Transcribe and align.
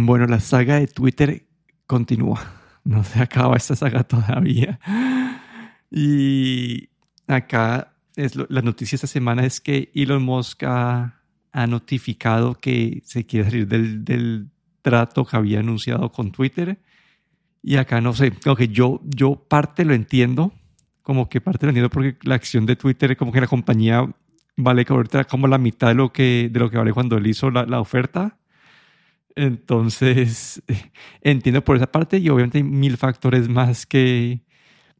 Bueno, 0.00 0.26
la 0.26 0.38
saga 0.38 0.76
de 0.78 0.86
Twitter 0.86 1.46
continúa. 1.86 2.54
No 2.84 3.04
se 3.04 3.20
acaba 3.20 3.54
esta 3.54 3.76
saga 3.76 4.02
todavía. 4.02 4.80
Y 5.90 6.88
acá 7.26 7.92
es 8.16 8.34
la 8.34 8.62
noticia 8.62 8.96
esta 8.96 9.06
semana 9.06 9.44
es 9.44 9.60
que 9.60 9.90
Elon 9.94 10.22
Musk 10.22 10.62
ha, 10.64 11.14
notificado 11.68 12.54
que 12.54 13.02
se 13.04 13.26
quiere 13.26 13.50
salir 13.50 13.68
del, 13.68 14.48
trato 14.80 15.26
que 15.26 15.36
había 15.36 15.60
anunciado 15.60 16.10
con 16.10 16.32
Twitter. 16.32 16.78
Y 17.62 17.76
acá 17.76 18.00
no 18.00 18.14
sé, 18.14 18.30
como 18.30 18.56
que 18.56 18.68
yo, 18.68 19.02
yo 19.04 19.34
parte 19.34 19.84
lo 19.84 19.92
entiendo, 19.92 20.54
como 21.02 21.28
que 21.28 21.42
parte 21.42 21.66
lo 21.66 21.70
entiendo 21.70 21.90
porque 21.90 22.16
la 22.22 22.36
acción 22.36 22.64
de 22.64 22.76
Twitter, 22.76 23.18
como 23.18 23.32
que 23.32 23.42
la 23.42 23.48
compañía 23.48 24.08
vale 24.56 24.86
como 24.86 25.46
la 25.46 25.58
mitad 25.58 25.88
de 25.88 25.94
lo 25.94 26.10
que, 26.10 26.48
de 26.50 26.58
lo 26.58 26.70
que 26.70 26.78
vale 26.78 26.94
cuando 26.94 27.18
él 27.18 27.26
hizo 27.26 27.50
la 27.50 27.80
oferta. 27.80 28.38
Entonces, 29.38 30.60
entiendo 31.22 31.62
por 31.62 31.76
esa 31.76 31.86
parte 31.86 32.18
y 32.18 32.28
obviamente 32.28 32.58
hay 32.58 32.64
mil 32.64 32.96
factores 32.96 33.48
más 33.48 33.86
que 33.86 34.40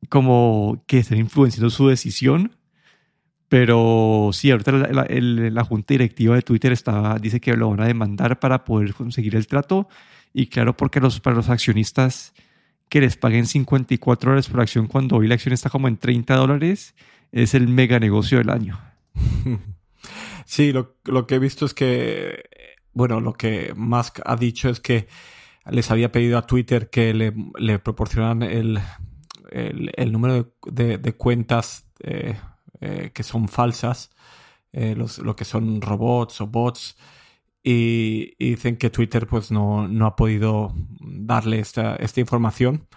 como 0.09 0.85
que 0.87 0.99
están 0.99 1.19
influenciando 1.19 1.71
su 1.71 1.89
decisión. 1.89 2.55
Pero 3.49 4.31
sí, 4.33 4.51
ahorita 4.51 4.73
la, 4.73 5.07
la, 5.09 5.65
junta 5.65 5.95
directiva 5.95 6.37
de 6.37 6.43
Twitter 6.43 6.71
está, 6.71 7.17
dice 7.19 7.41
que 7.41 7.57
lo 7.57 7.71
van 7.71 7.81
a 7.81 7.87
demandar 7.87 8.39
para 8.39 8.65
poder 8.65 8.95
conseguir 8.95 9.35
el 9.35 9.47
trato. 9.49 9.89
Y 10.33 10.47
claro, 10.47 10.77
porque 10.77 11.01
los, 11.01 11.19
para 11.19 11.35
los 11.35 11.49
accionistas 11.49 12.33
que 12.91 13.01
les 13.01 13.17
paguen 13.17 13.47
54 13.47 14.31
dólares 14.31 14.49
por 14.49 14.61
acción 14.61 14.87
cuando 14.87 15.17
hoy 15.17 15.27
la 15.27 15.35
acción 15.35 15.55
está 15.55 15.71
como 15.71 15.89
en 15.89 15.97
30 15.97 16.37
dólares, 16.37 16.95
es 17.33 17.55
el 17.55 17.67
mega 17.67 17.99
negocio 17.99 18.39
del 18.39 18.51
año. 18.51 18.79
Sí, 20.47 20.73
lo, 20.73 20.97
lo 21.05 21.27
que 21.27 21.35
he 21.35 21.39
visto 21.39 21.67
es 21.67 21.75
que 21.75 22.43
bueno, 22.99 23.21
lo 23.21 23.35
que 23.35 23.73
Musk 23.77 24.19
ha 24.25 24.35
dicho 24.35 24.69
es 24.69 24.81
que 24.81 25.07
les 25.71 25.89
había 25.93 26.11
pedido 26.11 26.37
a 26.37 26.47
Twitter 26.49 26.91
que 26.91 27.15
le, 27.15 27.33
le 27.57 27.79
proporcionaran 27.79 28.43
el, 28.43 28.81
el, 29.53 30.11
número 30.11 30.53
de, 30.67 31.15
cuentas 31.17 31.89
eh, 32.01 32.37
eh, 32.81 33.13
que 33.15 33.23
son 33.23 33.47
falsas, 33.47 34.11
eh, 34.73 34.97
los, 34.97 35.19
lo 35.19 35.37
que 35.37 35.45
son 35.45 35.81
robots 35.81 36.41
o 36.41 36.49
bots, 36.49 36.97
y, 37.63 38.35
dicen 38.45 38.77
que 38.77 38.91
Twitter 38.91 39.29
pues 39.29 39.53
no, 39.53 39.87
no 39.87 40.07
ha 40.07 40.17
podido 40.17 40.75
darle 41.01 41.61
esta, 41.61 41.95
esta 41.95 42.19
información. 42.19 42.89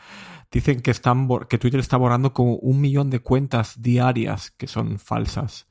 Dicen 0.52 0.82
que, 0.82 0.90
están, 0.90 1.30
que 1.48 1.60
Twitter 1.60 1.80
está 1.80 1.96
borrando 1.96 2.34
como 2.34 2.56
un 2.56 2.82
millón 2.82 3.12
de 3.12 3.20
cuentas 3.20 3.84
diarias 3.84 4.50
que 4.50 4.66
son 4.66 4.98
falsas 4.98 5.68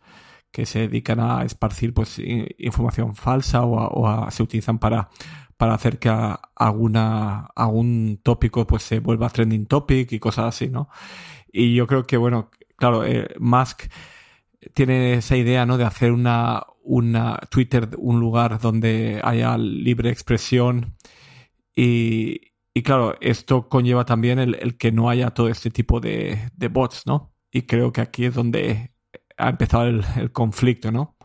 que 0.50 0.66
se 0.66 0.80
dedican 0.80 1.20
a 1.20 1.44
esparcir 1.44 1.94
pues 1.94 2.20
información 2.58 3.14
falsa 3.14 3.62
o, 3.64 4.30
se 4.30 4.42
utilizan 4.42 4.78
para, 4.78 5.08
para 5.56 5.74
hacer 5.74 5.98
que 5.98 6.10
alguna, 6.56 7.48
algún 7.54 8.20
tópico 8.22 8.66
pues 8.66 8.82
se 8.82 9.00
vuelva 9.00 9.30
trending 9.30 9.66
topic 9.66 10.12
y 10.12 10.18
cosas 10.18 10.46
así, 10.46 10.68
¿no? 10.68 10.88
Y 11.52 11.74
yo 11.74 11.86
creo 11.86 12.06
que, 12.06 12.16
bueno, 12.16 12.50
claro, 12.76 13.04
eh, 13.04 13.28
Musk 13.38 13.84
tiene 14.74 15.14
esa 15.14 15.36
idea, 15.36 15.66
¿no? 15.66 15.78
De 15.78 15.84
hacer 15.84 16.12
una, 16.12 16.64
una 16.82 17.38
Twitter, 17.50 17.90
un 17.98 18.20
lugar 18.20 18.60
donde 18.60 19.20
haya 19.24 19.56
libre 19.58 20.10
expresión 20.10 20.96
y, 21.74 22.52
y 22.74 22.82
claro, 22.82 23.16
esto 23.20 23.68
conlleva 23.68 24.04
también 24.04 24.38
el, 24.38 24.54
el, 24.56 24.76
que 24.76 24.92
no 24.92 25.10
haya 25.10 25.30
todo 25.30 25.48
este 25.48 25.70
tipo 25.70 26.00
de, 26.00 26.50
de 26.54 26.68
bots, 26.68 27.06
¿no? 27.06 27.32
Y 27.52 27.62
creo 27.62 27.92
que 27.92 28.00
aquí 28.00 28.24
es 28.26 28.34
donde 28.34 28.92
ha 29.40 29.48
empezado 29.48 29.84
el, 29.86 30.32
conflicto, 30.32 30.92
¿no? 30.92 31.16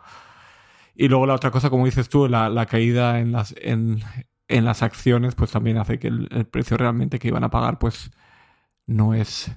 Y 0.95 1.07
luego 1.07 1.25
la 1.25 1.33
otra 1.33 1.51
cosa, 1.51 1.69
como 1.69 1.85
dices 1.85 2.09
tú, 2.09 2.27
la, 2.27 2.65
caída 2.67 3.19
en 3.19 3.31
las, 3.31 3.53
en, 3.57 4.01
las 4.47 4.81
acciones, 4.81 5.35
pues 5.35 5.51
también 5.51 5.77
hace 5.77 5.99
que 5.99 6.07
el, 6.07 6.47
precio 6.49 6.77
realmente 6.77 7.19
que 7.19 7.27
iban 7.27 7.43
a 7.43 7.49
pagar, 7.49 7.79
pues 7.79 8.11
no 8.87 9.13
es, 9.13 9.51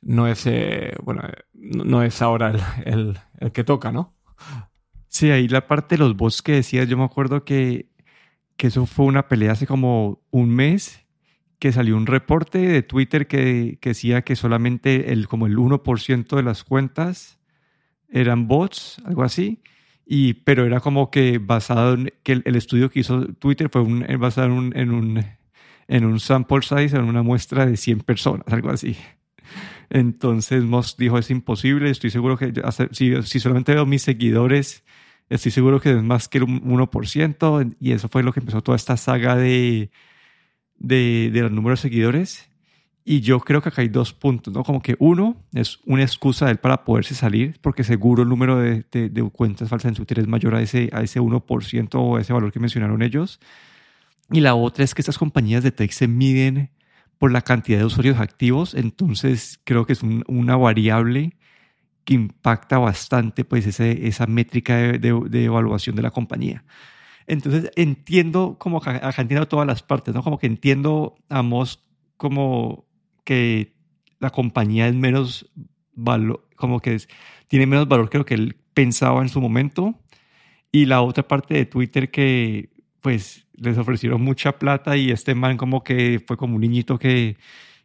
no 0.00 0.26
es, 0.26 0.46
eh, 0.46 0.94
bueno, 1.02 1.22
no 1.52 2.02
es 2.02 2.22
ahora 2.22 2.52
el, 2.84 3.18
que 3.52 3.64
toca, 3.64 3.92
¿no? 3.92 4.14
Sí, 5.08 5.30
ahí 5.30 5.46
la 5.48 5.66
parte 5.66 5.96
de 5.96 6.04
los 6.04 6.16
bots 6.16 6.42
que 6.42 6.52
decías, 6.52 6.88
yo 6.88 6.96
me 6.96 7.04
acuerdo 7.04 7.44
que, 7.44 7.90
que 8.56 8.68
eso 8.68 8.86
fue 8.86 9.06
una 9.06 9.28
pelea 9.28 9.52
hace 9.52 9.66
como 9.66 10.22
un 10.30 10.48
mes 10.48 11.04
que 11.58 11.72
salió 11.72 11.96
un 11.96 12.06
reporte 12.06 12.58
de 12.58 12.82
Twitter 12.82 13.26
que, 13.26 13.78
que 13.80 13.90
decía 13.90 14.22
que 14.22 14.36
solamente 14.36 15.12
el, 15.12 15.28
como 15.28 15.46
el 15.46 15.56
1% 15.56 16.36
de 16.36 16.42
las 16.42 16.64
cuentas 16.64 17.38
eran 18.14 18.46
bots, 18.46 19.02
algo 19.04 19.24
así, 19.24 19.60
y, 20.06 20.34
pero 20.34 20.64
era 20.64 20.80
como 20.80 21.10
que 21.10 21.38
basado 21.38 21.94
en 21.94 22.12
que 22.22 22.42
el, 22.44 22.56
estudio 22.56 22.88
que 22.88 23.00
hizo 23.00 23.26
Twitter 23.34 23.68
fue 23.70 23.82
un, 23.82 24.08
eh, 24.08 24.16
basado 24.16 24.46
en 24.46 24.52
un, 24.52 24.76
en, 24.76 24.90
un, 24.92 25.24
en 25.88 26.04
un 26.04 26.20
sample 26.20 26.62
size, 26.62 26.96
en 26.96 27.04
una 27.04 27.22
muestra 27.22 27.66
de 27.66 27.76
100 27.76 28.00
personas, 28.00 28.46
algo 28.48 28.70
así. 28.70 28.96
Entonces 29.90 30.62
Moss 30.62 30.96
dijo, 30.96 31.18
es 31.18 31.30
imposible, 31.30 31.90
estoy 31.90 32.10
seguro 32.10 32.38
que 32.38 32.52
si, 32.92 33.20
si 33.22 33.40
solamente 33.40 33.74
veo 33.74 33.84
mis 33.84 34.02
seguidores, 34.02 34.84
estoy 35.28 35.50
seguro 35.50 35.80
que 35.80 35.90
es 35.90 36.02
más 36.02 36.28
que 36.28 36.40
un 36.40 36.62
1%, 36.62 37.76
y 37.80 37.92
eso 37.92 38.08
fue 38.08 38.22
lo 38.22 38.32
que 38.32 38.40
empezó 38.40 38.62
toda 38.62 38.76
esta 38.76 38.96
saga 38.96 39.34
de, 39.34 39.90
de, 40.76 41.30
de 41.32 41.40
los 41.42 41.50
números 41.50 41.80
de 41.80 41.88
seguidores. 41.88 42.48
Y 43.06 43.20
yo 43.20 43.38
creo 43.40 43.60
que 43.60 43.68
acá 43.68 43.82
hay 43.82 43.88
dos 43.88 44.14
puntos, 44.14 44.54
¿no? 44.54 44.64
Como 44.64 44.80
que 44.80 44.96
uno 44.98 45.36
es 45.52 45.78
una 45.84 46.02
excusa 46.02 46.46
de 46.46 46.52
él 46.52 46.58
para 46.58 46.84
poderse 46.84 47.14
salir, 47.14 47.58
porque 47.60 47.84
seguro 47.84 48.22
el 48.22 48.30
número 48.30 48.58
de, 48.58 48.82
de, 48.90 49.30
cuentas 49.30 49.68
falsas 49.68 49.90
en 49.90 49.94
Twitter 49.94 50.20
es 50.20 50.26
mayor 50.26 50.54
a 50.54 50.62
ese, 50.62 50.88
a 50.90 51.02
ese 51.02 51.20
1% 51.20 51.90
o 51.96 52.18
ese 52.18 52.32
valor 52.32 52.50
que 52.50 52.60
mencionaron 52.60 53.02
ellos. 53.02 53.40
Y 54.30 54.40
la 54.40 54.54
otra 54.54 54.84
es 54.84 54.94
que 54.94 55.02
estas 55.02 55.18
compañías 55.18 55.62
de 55.62 55.70
tech 55.70 55.90
se 55.92 56.08
miden 56.08 56.70
por 57.18 57.30
la 57.30 57.42
cantidad 57.42 57.78
de 57.78 57.84
usuarios 57.84 58.18
activos, 58.18 58.74
entonces 58.74 59.60
creo 59.64 59.84
que 59.86 59.92
es 59.92 60.02
una 60.02 60.56
variable 60.56 61.36
que 62.04 62.14
impacta 62.14 62.78
bastante 62.78 63.44
pues 63.44 63.66
ese, 63.66 64.06
esa 64.06 64.26
métrica 64.26 64.76
de, 64.76 64.98
de, 64.98 65.44
evaluación 65.44 65.96
de 65.96 66.02
la 66.02 66.10
compañía. 66.10 66.64
Entonces 67.26 67.70
entiendo 67.76 68.56
como 68.58 68.78
acá, 68.78 69.12
entiendo 69.18 69.46
todas 69.48 69.66
las 69.66 69.82
partes, 69.82 70.14
¿no? 70.14 70.22
Como 70.22 70.38
que 70.38 70.46
entiendo 70.46 71.16
a 71.28 71.42
Moss 71.42 71.82
como 72.16 72.86
que 73.24 73.74
la 74.20 74.30
compañía 74.30 74.88
es 74.88 74.94
menos 74.94 75.50
valor, 75.94 76.46
como 76.56 76.80
que 76.80 76.98
tiene 77.48 77.66
menos 77.66 77.88
valor 77.88 78.10
que 78.10 78.18
lo 78.18 78.24
que 78.24 78.34
él 78.34 78.56
pensaba 78.74 79.22
en 79.22 79.28
su 79.28 79.40
momento. 79.40 79.94
Y 80.72 80.86
la 80.86 81.02
otra 81.02 81.26
parte 81.26 81.54
de 81.54 81.66
Twitter 81.66 82.10
que 82.10 82.70
pues 83.00 83.46
les 83.54 83.78
ofrecieron 83.78 84.22
mucha 84.22 84.58
plata 84.58 84.96
y 84.96 85.10
este 85.10 85.34
man 85.34 85.56
como 85.56 85.84
que 85.84 86.22
fue 86.26 86.36
como 86.36 86.56
un 86.56 86.62
niñito 86.62 86.98
que, 86.98 87.36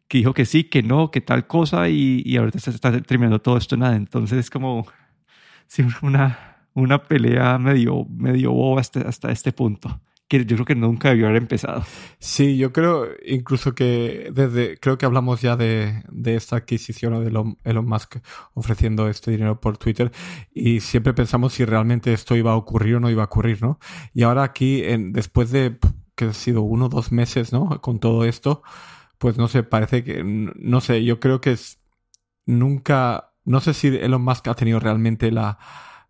que 0.08 0.20
dijo 0.20 0.34
que 0.34 0.46
sí, 0.46 0.64
que 0.64 0.82
no, 0.82 1.12
que 1.12 1.22
tal 1.22 1.46
cosa 1.46 1.90
y, 1.90 2.24
y 2.26 2.38
ahorita 2.38 2.60
se 2.60 2.72
está 2.72 3.00
terminando 3.02 3.40
todo 3.42 3.58
esto 3.58 3.78
nada. 3.78 3.96
Entonces 3.96 4.40
es 4.40 4.50
como 4.50 4.88
sí, 5.68 5.84
una, 6.02 6.58
una 6.74 7.04
pelea 7.04 7.58
medio, 7.60 8.06
medio 8.06 8.52
boba 8.52 8.82
hasta, 8.82 9.02
hasta 9.02 9.32
este 9.32 9.52
punto 9.52 10.02
que 10.30 10.46
yo 10.46 10.56
creo 10.56 10.66
que 10.66 10.76
nunca 10.76 11.10
debió 11.10 11.26
haber 11.26 11.42
empezado. 11.42 11.84
Sí, 12.20 12.56
yo 12.56 12.72
creo 12.72 13.08
incluso 13.26 13.74
que 13.74 14.30
desde, 14.32 14.78
creo 14.80 14.98
que 14.98 15.08
hablamos 15.08 15.42
ya 15.42 15.58
de, 15.58 16.04
de 16.12 16.36
esta 16.36 16.58
adquisición 16.58 17.14
o 17.14 17.20
de 17.20 17.30
Elon, 17.64 17.86
Musk 17.86 18.18
ofreciendo 18.54 19.10
este 19.10 19.32
dinero 19.32 19.60
por 19.60 19.80
Twitter 19.80 20.12
y 20.54 20.82
siempre 20.82 21.16
pensamos 21.16 21.54
si 21.54 21.66
realmente 21.66 22.14
esto 22.14 22.36
iba 22.36 22.52
a 22.52 22.56
ocurrir 22.56 22.96
o 22.96 23.00
no 23.00 23.10
iba 23.10 23.24
a 23.24 23.26
ocurrir, 23.26 23.62
¿no? 23.64 23.80
Y 24.14 24.22
ahora 24.22 24.44
aquí, 24.44 24.84
en, 24.84 25.14
después 25.14 25.50
de 25.50 25.80
que 26.16 26.26
ha 26.26 26.34
sido 26.34 26.62
uno 26.62 26.86
o 26.86 26.90
dos 26.90 27.12
meses, 27.12 27.52
¿no? 27.52 27.82
Con 27.82 28.00
todo 28.00 28.24
esto, 28.24 28.62
pues 29.18 29.38
no 29.38 29.48
sé, 29.48 29.64
parece 29.64 30.04
que, 30.04 30.24
no 30.24 30.80
sé, 30.80 31.04
yo 31.04 31.20
creo 31.20 31.42
que 31.42 31.54
es 31.54 31.82
nunca, 32.46 33.34
no 33.46 33.62
sé 33.62 33.74
si 33.74 33.88
Elon 33.88 34.22
Musk 34.22 34.48
ha 34.48 34.54
tenido 34.54 34.80
realmente 34.80 35.32
la, 35.32 35.58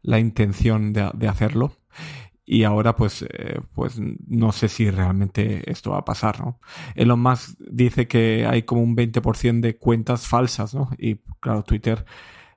la 0.02 0.20
intención 0.20 0.92
de, 0.92 1.10
de 1.14 1.28
hacerlo 1.30 1.80
y 2.52 2.64
ahora 2.64 2.96
pues, 2.96 3.22
eh, 3.22 3.62
pues 3.76 4.02
no 4.28 4.52
sé 4.52 4.70
si 4.70 4.90
realmente 4.90 5.70
esto 5.70 5.92
va 5.92 6.00
a 6.00 6.06
pasar, 6.06 6.40
¿no? 6.40 6.60
Elon 6.96 7.20
Musk 7.20 7.60
dice 7.60 8.08
que 8.08 8.48
hay 8.50 8.64
como 8.64 8.82
un 8.82 8.98
20% 8.98 9.60
de 9.60 9.78
cuentas 9.78 10.28
falsas, 10.28 10.74
¿no? 10.74 10.90
Y 10.98 11.18
claro, 11.40 11.62
Twitter 11.62 12.04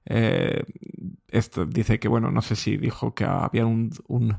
eh, 0.06 0.64
esto 1.28 1.66
dice 1.66 2.00
que, 2.00 2.08
bueno, 2.08 2.30
no 2.30 2.40
sé 2.40 2.56
si 2.56 2.78
dijo 2.78 3.14
que 3.14 3.24
había 3.24 3.66
un, 3.66 3.90
un 4.08 4.38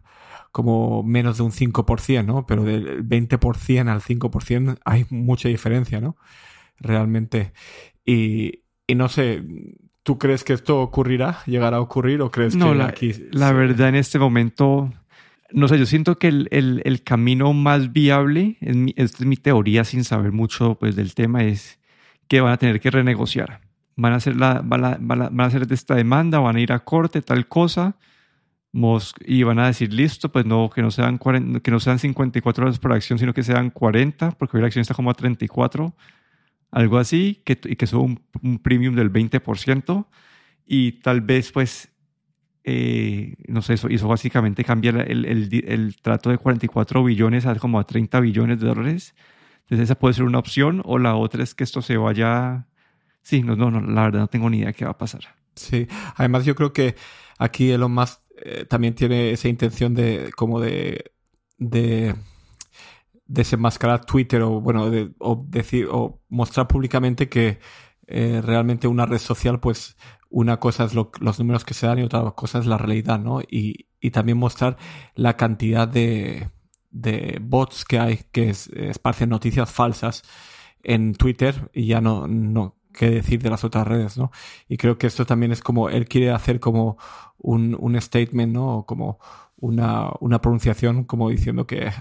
como 0.51 1.03
menos 1.03 1.37
de 1.37 1.43
un 1.43 1.51
5%, 1.51 2.25
¿no? 2.25 2.47
Pero 2.47 2.63
del 2.63 3.07
20% 3.07 3.87
al 3.87 4.01
5% 4.01 4.79
hay 4.83 5.05
mucha 5.11 5.49
diferencia, 5.49 6.01
¿no? 6.01 6.17
Realmente. 6.79 7.53
Y, 8.03 8.63
y 8.87 8.95
no 8.95 9.07
sé, 9.07 9.43
¿tú 10.01 10.17
crees 10.17 10.43
que 10.43 10.53
esto 10.53 10.81
ocurrirá? 10.81 11.43
¿Llegará 11.45 11.77
a 11.77 11.81
ocurrir 11.81 12.23
o 12.23 12.31
crees 12.31 12.55
que 12.55 12.73
la, 12.73 12.87
aquí... 12.87 13.13
La 13.31 13.53
verdad, 13.53 13.89
en 13.89 13.95
este 13.95 14.17
momento 14.17 14.91
no 15.53 15.67
sé, 15.67 15.77
yo 15.77 15.85
siento 15.85 16.17
que 16.17 16.27
el, 16.27 16.47
el, 16.51 16.81
el 16.85 17.03
camino 17.03 17.53
más 17.53 17.93
viable, 17.93 18.57
esta 18.95 19.23
es 19.23 19.25
mi 19.25 19.37
teoría 19.37 19.83
sin 19.83 20.03
saber 20.03 20.31
mucho 20.31 20.75
pues, 20.75 20.95
del 20.95 21.13
tema, 21.13 21.43
es 21.43 21.79
que 22.27 22.41
van 22.41 22.53
a 22.53 22.57
tener 22.57 22.79
que 22.79 22.91
renegociar. 22.91 23.61
Van 23.95 24.13
a 24.13 24.15
hacer, 24.15 24.35
la, 24.35 24.61
van 24.63 24.85
a, 24.85 24.97
van 24.99 25.39
a 25.39 25.45
hacer 25.45 25.67
esta 25.69 25.95
demanda, 25.95 26.39
van 26.39 26.55
a 26.55 26.59
ir 26.59 26.73
a 26.73 26.79
corte, 26.79 27.21
tal 27.21 27.47
cosa, 27.47 27.95
y 29.25 29.43
van 29.43 29.59
a 29.59 29.67
decir, 29.67 29.93
listo, 29.93 30.31
pues 30.31 30.45
no, 30.45 30.69
que 30.69 30.81
no 30.81 30.89
sean, 30.89 31.19
que 31.19 31.71
no 31.71 31.79
sean 31.79 31.99
54 31.99 32.63
dólares 32.63 32.79
por 32.79 32.91
acción, 32.91 33.19
sino 33.19 33.33
que 33.33 33.43
sean 33.43 33.69
40, 33.69 34.31
porque 34.31 34.57
hoy 34.57 34.61
la 34.61 34.67
acción 34.67 34.81
está 34.81 34.95
como 34.95 35.11
a 35.11 35.13
34, 35.13 35.93
algo 36.71 36.97
así, 36.97 37.41
que, 37.45 37.59
y 37.65 37.75
que 37.75 37.85
suba 37.85 38.03
un, 38.03 38.59
premium 38.59 38.95
del 38.95 39.13
20%, 39.13 40.07
y 40.65 40.93
tal 40.93 41.21
vez, 41.21 41.51
pues, 41.51 41.92
eh, 42.63 43.35
no 43.47 43.61
sé, 43.61 43.73
eso, 43.73 43.89
eso 43.89 44.07
básicamente 44.07 44.63
cambia 44.63 44.91
el, 44.91 45.25
el, 45.25 45.95
trato 46.01 46.29
de 46.29 46.37
44 46.37 47.03
billones 47.03 47.45
a 47.45 47.55
como 47.55 47.79
a 47.79 47.85
30 47.85 48.19
billones 48.21 48.59
de 48.59 48.67
dólares. 48.67 49.15
Entonces 49.63 49.85
esa 49.85 49.99
puede 49.99 50.13
ser 50.13 50.23
una 50.23 50.39
opción, 50.39 50.81
o 50.85 50.97
la 50.97 51.15
otra 51.15 51.43
es 51.43 51.55
que 51.55 51.63
esto 51.63 51.81
se 51.81 51.97
vaya... 51.97 52.67
Sí, 53.21 53.41
no, 53.41 53.55
no, 53.55 53.71
no 53.71 53.81
la 53.81 54.03
verdad 54.03 54.19
no 54.21 54.27
tengo 54.27 54.49
ni 54.49 54.59
idea 54.59 54.73
qué 54.73 54.85
va 54.85 54.91
a 54.91 54.97
pasar. 54.97 55.21
Sí, 55.55 55.87
además 56.15 56.45
yo 56.45 56.55
creo 56.55 56.73
que 56.73 56.95
aquí 57.37 57.71
Elon 57.71 57.93
Musk 57.93 58.19
eh, 58.37 58.65
también 58.65 58.95
tiene 58.95 59.31
esa 59.31 59.47
intención 59.47 59.93
de 59.93 60.31
como 60.35 60.59
de, 60.59 61.11
de 61.57 62.15
desenmascarar 63.25 64.05
Twitter 64.05 64.41
o 64.41 64.59
bueno 64.59 64.89
de, 64.89 65.11
o 65.19 65.45
decir 65.47 65.87
o 65.91 66.21
mostrar 66.29 66.67
públicamente 66.67 67.29
que 67.29 67.59
eh, 68.07 68.41
realmente 68.43 68.87
una 68.87 69.05
red 69.05 69.19
social 69.19 69.59
pues 69.59 69.95
una 70.33 70.59
cosa 70.59 70.85
es 70.85 70.95
los 70.95 71.39
números 71.39 71.63
que 71.63 71.75
se 71.75 71.85
dan 71.85 71.99
y 71.99 72.03
otra 72.03 72.31
cosa 72.31 72.57
es 72.57 72.65
la 72.65 72.79
realidad 72.79 73.19
no 73.19 73.41
y, 73.41 73.85
y 74.01 74.09
también 74.09 74.39
mostrar 74.39 74.77
la 75.13 75.37
cantidad 75.37 75.87
de, 75.87 76.49
de 76.89 77.39
bots 77.39 77.85
que 77.85 77.99
hay 77.99 78.19
que 78.31 78.49
esparcen 78.49 79.29
noticias 79.29 79.71
falsas 79.71 80.23
en 80.81 81.13
Twitter 81.13 81.69
y 81.71 81.85
ya 81.85 82.01
no, 82.01 82.27
no 82.27 82.75
qué 82.93 83.11
decir 83.11 83.41
de 83.41 83.49
las 83.51 83.63
otras 83.63 83.87
redes, 83.87 84.17
¿no? 84.17 84.31
Y 84.67 84.77
creo 84.77 84.97
que 84.97 85.07
esto 85.07 85.25
también 85.25 85.51
es 85.51 85.61
como, 85.61 85.89
él 85.89 86.07
quiere 86.07 86.31
hacer 86.31 86.59
como 86.59 86.97
un, 87.37 87.75
un 87.79 87.99
statement, 87.99 88.53
¿no? 88.53 88.77
O 88.77 88.85
como 88.85 89.19
una, 89.57 90.11
una, 90.19 90.41
pronunciación 90.41 91.03
como 91.03 91.29
diciendo 91.29 91.65
que, 91.67 91.91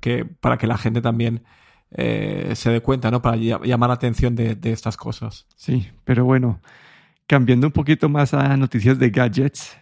que 0.00 0.24
para 0.24 0.58
que 0.58 0.66
la 0.66 0.78
gente 0.78 1.00
también 1.00 1.44
eh, 1.90 2.52
se 2.54 2.70
dé 2.70 2.80
cuenta, 2.80 3.10
¿no? 3.10 3.22
Para 3.22 3.36
llamar 3.36 3.90
la 3.90 3.94
atención 3.94 4.34
de, 4.34 4.54
de, 4.54 4.72
estas 4.72 4.96
cosas. 4.96 5.46
Sí, 5.56 5.88
pero 6.04 6.24
bueno, 6.24 6.60
cambiando 7.26 7.66
un 7.66 7.72
poquito 7.72 8.08
más 8.08 8.34
a 8.34 8.56
noticias 8.56 8.98
de 8.98 9.10
gadgets, 9.10 9.76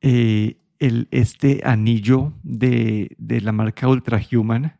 eh, 0.00 0.58
el, 0.78 1.08
este 1.10 1.62
anillo 1.64 2.32
de, 2.42 3.14
de 3.18 3.40
la 3.40 3.52
marca 3.52 3.88
Ultrahuman 3.88 4.78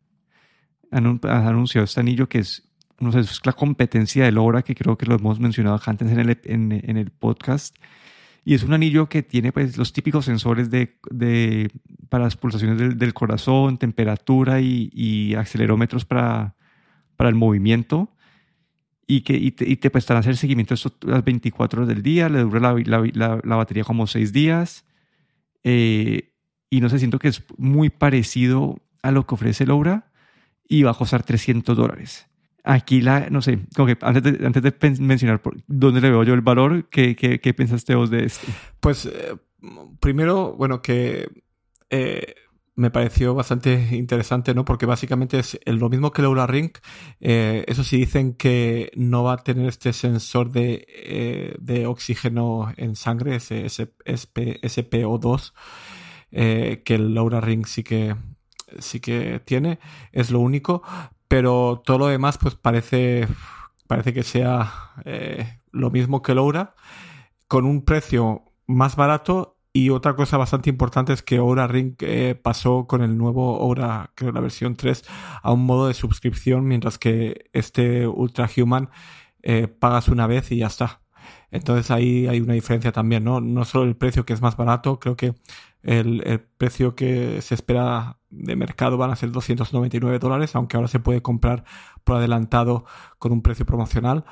ha 0.93 1.49
anunciado 1.49 1.85
este 1.85 2.01
anillo 2.01 2.29
que 2.29 2.39
es 2.39 2.67
no 2.99 3.13
sé, 3.13 3.21
es 3.21 3.41
la 3.45 3.53
competencia 3.53 4.25
del 4.25 4.39
Aura, 4.39 4.63
que 4.63 4.75
creo 4.75 4.97
que 4.97 5.07
lo 5.07 5.17
hemos 5.17 5.41
mencionado 5.41 5.81
antes 5.87 6.11
en 6.11 6.19
el, 6.19 6.41
en, 6.45 6.97
el 6.97 7.11
podcast. 7.11 7.77
Y 8.45 8.55
es 8.55 8.63
un 8.63 8.73
anillo 8.73 9.09
que 9.09 9.23
tiene 9.23 9.53
pues, 9.53 9.77
los 9.77 9.93
típicos 9.93 10.25
sensores 10.25 10.71
de, 10.71 10.99
de 11.11 11.71
para 12.09 12.25
las 12.25 12.37
pulsaciones 12.37 12.79
del, 12.79 12.97
del 12.97 13.13
corazón, 13.13 13.77
temperatura 13.77 14.61
y, 14.61 14.91
y, 14.93 15.35
acelerómetros 15.35 16.05
para, 16.05 16.55
para 17.17 17.29
el 17.29 17.35
movimiento. 17.35 18.13
Y 19.07 19.21
que 19.21 19.35
y 19.35 19.53
te, 19.53 19.69
y 19.69 19.77
te 19.77 19.91
a 19.95 20.19
hacer 20.19 20.37
seguimiento 20.37 20.75
las 21.03 21.25
24 21.25 21.83
horas 21.83 21.89
del 21.89 22.03
día, 22.03 22.29
le 22.29 22.41
dura 22.41 22.61
la, 22.61 22.75
la, 22.75 23.41
la, 23.43 23.57
batería 23.57 23.85
como 23.85 24.07
6 24.07 24.33
días. 24.33 24.85
Eh, 25.63 26.33
y 26.71 26.81
no 26.81 26.89
sé, 26.89 26.99
siento 26.99 27.19
que 27.19 27.29
es 27.29 27.45
muy 27.57 27.91
parecido 27.91 28.81
a 29.03 29.13
lo 29.13 29.27
que 29.27 29.35
ofrece 29.35 29.65
el 29.65 29.71
Aura 29.71 30.11
y 30.69 30.83
va 30.83 30.91
a 30.91 30.95
costar 30.95 31.23
300 31.23 31.77
dólares. 31.77 32.27
Aquí 32.65 33.01
la, 33.01 33.31
no 33.31 33.43
sé, 33.43 33.61
como 33.77 33.87
que 33.87 33.97
antes 34.01 34.23
de, 34.25 34.45
antes 34.45 34.63
de 34.63 34.75
mencionar 35.01 35.41
por 35.41 35.57
dónde 35.69 36.01
le 36.01 36.11
veo 36.11 36.25
yo 36.25 36.35
el 36.35 36.41
valor, 36.41 36.89
¿qué, 36.91 37.15
qué, 37.15 37.41
qué 37.41 37.55
pensaste 37.55 37.95
vos 37.95 38.11
de 38.11 38.25
esto? 38.25 38.49
Pues 38.81 39.07
eh, 39.07 39.37
primero, 40.01 40.57
bueno, 40.57 40.83
que 40.83 41.29
eh, 41.91 42.35
me 42.77 42.91
pareció 42.91 43.35
bastante 43.35 43.89
interesante, 43.97 44.55
¿no? 44.55 44.65
Porque 44.65 44.87
básicamente 44.87 45.39
es 45.39 45.59
lo 45.65 45.89
mismo 45.89 46.13
que 46.13 46.23
el 46.23 46.47
Ring. 46.47 46.73
Eh, 47.21 47.65
eso 47.67 47.83
sí 47.83 47.97
dicen 47.99 48.35
que 48.35 48.93
no 48.95 49.25
va 49.25 49.35
a 49.35 49.37
tener 49.39 49.67
este 49.67 49.93
sensor 49.93 50.51
de, 50.51 51.57
de 51.59 51.87
oxígeno 51.87 52.73
en 52.77 52.95
sangre, 52.95 53.37
ese, 53.37 53.67
ese 53.67 53.89
SPO2, 54.05 55.53
que 56.31 56.95
el 56.95 57.17
Aura 57.17 57.41
Ring 57.41 57.67
sí 57.67 57.83
que 57.83 58.15
sí 58.79 59.01
que 59.01 59.41
tiene, 59.45 59.79
es 60.13 60.31
lo 60.31 60.41
único, 60.41 60.83
pero 61.29 61.83
todo 61.85 61.99
lo 61.99 62.07
demás 62.07 62.39
pues 62.39 62.55
parece, 62.55 63.29
parece 63.87 64.13
que 64.13 64.23
sea 64.23 64.93
eh, 65.05 65.61
lo 65.71 65.91
mismo 65.91 66.23
que 66.23 66.33
el 66.33 66.39
con 67.49 67.65
un 67.65 67.85
precio 67.85 68.45
más 68.67 68.97
barato 68.97 69.56
y 69.77 69.91
otra 69.91 70.17
cosa 70.17 70.39
bastante 70.39 70.71
importante 70.71 71.13
es 71.13 71.23
que 71.23 71.37
Aura 71.37 71.67
Ring 71.67 71.97
eh, 72.01 72.35
pasó 72.35 72.87
con 72.87 73.03
el 73.03 73.19
nuevo 73.19 73.61
Aura, 73.61 74.11
creo 74.15 74.33
la 74.33 74.41
versión 74.41 74.75
3, 74.75 75.05
a 75.43 75.53
un 75.53 75.67
modo 75.67 75.89
de 75.89 75.93
suscripción, 75.93 76.67
mientras 76.67 76.97
que 76.97 77.51
este 77.53 78.07
Ultra 78.07 78.49
Human 78.57 78.89
eh, 79.43 79.69
pagas 79.69 80.09
una 80.09 80.27
vez 80.27 80.51
y 80.51 80.57
ya 80.59 80.69
está. 80.69 81.03
Entonces 81.51 81.91
ahí 81.91 82.27
hay 82.27 82.41
una 82.41 82.55
diferencia 82.55 82.91
también, 82.91 83.25
¿no? 83.25 83.43
No 83.43 83.67
solo 83.67 83.85
el 83.85 83.97
precio 83.97 84.25
que 84.25 84.33
es 84.33 84.41
más 84.41 84.57
barato, 84.57 84.99
creo 84.99 85.15
que 85.15 85.35
el, 85.83 86.41
precio 86.57 86.95
que 86.95 87.43
se 87.43 87.55
espera 87.55 88.19
de 88.31 88.57
mercado 88.57 88.97
van 88.97 89.11
a 89.11 89.17
ser 89.17 89.31
299 89.31 90.19
dólares, 90.19 90.57
aunque 90.57 90.79
ahora 90.79 90.89
se 90.89 91.01
puede 91.01 91.21
comprar 91.21 91.65
por 92.03 92.17
adelantado 92.17 92.87
con 93.19 93.33
un 93.33 93.43
precio 93.43 93.67
promocional, 93.67 94.25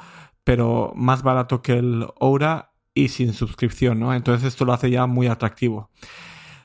pero 0.43 0.95
más 0.97 1.23
barato 1.23 1.61
que 1.61 1.75
el 1.75 2.07
Aura 2.19 2.74
y 2.95 3.09
sin 3.09 3.33
suscripción, 3.33 4.01
¿no? 4.01 4.15
Entonces 4.15 4.47
esto 4.49 4.65
lo 4.65 4.73
hace 4.73 4.91
ya 4.91 5.07
muy 5.07 5.27
atractivo. 5.27 5.91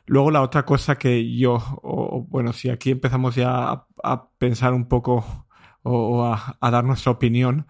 Luego 0.05 0.31
la 0.31 0.41
otra 0.41 0.65
cosa 0.65 0.97
que 0.97 1.35
yo, 1.37 1.55
o, 1.83 2.25
bueno, 2.29 2.53
si 2.53 2.69
aquí 2.69 2.91
empezamos 2.91 3.35
ya 3.35 3.85
a, 4.03 4.29
pensar 4.37 4.73
un 4.73 4.87
poco 4.87 5.45
o, 5.83 6.25
a, 6.25 6.71
dar 6.71 6.83
nuestra 6.83 7.11
opinión, 7.11 7.67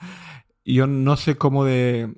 yo 0.66 0.88
no 0.88 1.18
sé 1.18 1.38
cómo 1.38 1.66
de, 1.66 2.16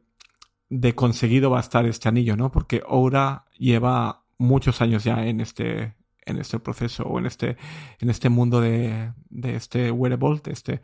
de 0.69 0.95
conseguido 0.95 1.51
va 1.51 1.57
a 1.57 1.61
estar 1.61 1.85
este 1.85 2.09
anillo, 2.09 2.38
¿no? 2.38 2.51
Porque 2.51 2.83
Aura 2.87 3.45
lleva 3.57 4.23
muchos 4.37 4.81
años 4.81 5.03
ya 5.03 5.25
en 5.25 5.41
este, 5.41 5.95
en 6.25 6.37
este 6.39 6.59
proceso 6.59 7.03
o 7.03 7.19
en 7.19 7.25
este, 7.25 7.57
en 7.99 8.09
este 8.09 8.29
mundo 8.29 8.61
de, 8.61 9.13
de 9.29 9.55
este 9.55 9.91
wearable, 9.91 10.41
este 10.45 10.81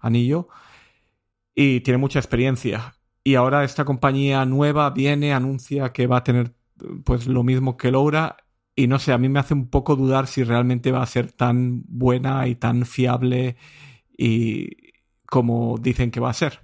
anillo, 0.00 0.48
y 1.54 1.80
tiene 1.80 1.98
mucha 1.98 2.18
experiencia. 2.18 2.94
Y 3.28 3.34
ahora 3.34 3.62
esta 3.62 3.84
compañía 3.84 4.46
nueva 4.46 4.88
viene, 4.88 5.34
anuncia 5.34 5.92
que 5.92 6.06
va 6.06 6.16
a 6.16 6.24
tener 6.24 6.54
pues 7.04 7.26
lo 7.26 7.42
mismo 7.42 7.76
que 7.76 7.88
Aura 7.88 8.38
y 8.74 8.86
no 8.86 8.98
sé, 8.98 9.12
a 9.12 9.18
mí 9.18 9.28
me 9.28 9.38
hace 9.38 9.52
un 9.52 9.68
poco 9.68 9.96
dudar 9.96 10.26
si 10.26 10.44
realmente 10.44 10.92
va 10.92 11.02
a 11.02 11.06
ser 11.06 11.30
tan 11.32 11.82
buena 11.88 12.48
y 12.48 12.54
tan 12.54 12.86
fiable 12.86 13.58
y 14.16 14.94
como 15.26 15.76
dicen 15.78 16.10
que 16.10 16.20
va 16.20 16.30
a 16.30 16.32
ser. 16.32 16.60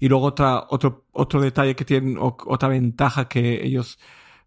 Y 0.00 0.08
luego 0.08 0.26
otra, 0.26 0.66
otro, 0.68 1.06
otro 1.12 1.40
detalle 1.40 1.76
que 1.76 1.84
tienen, 1.84 2.18
otra 2.18 2.68
ventaja 2.68 3.28
que 3.28 3.64
ellos 3.64 4.00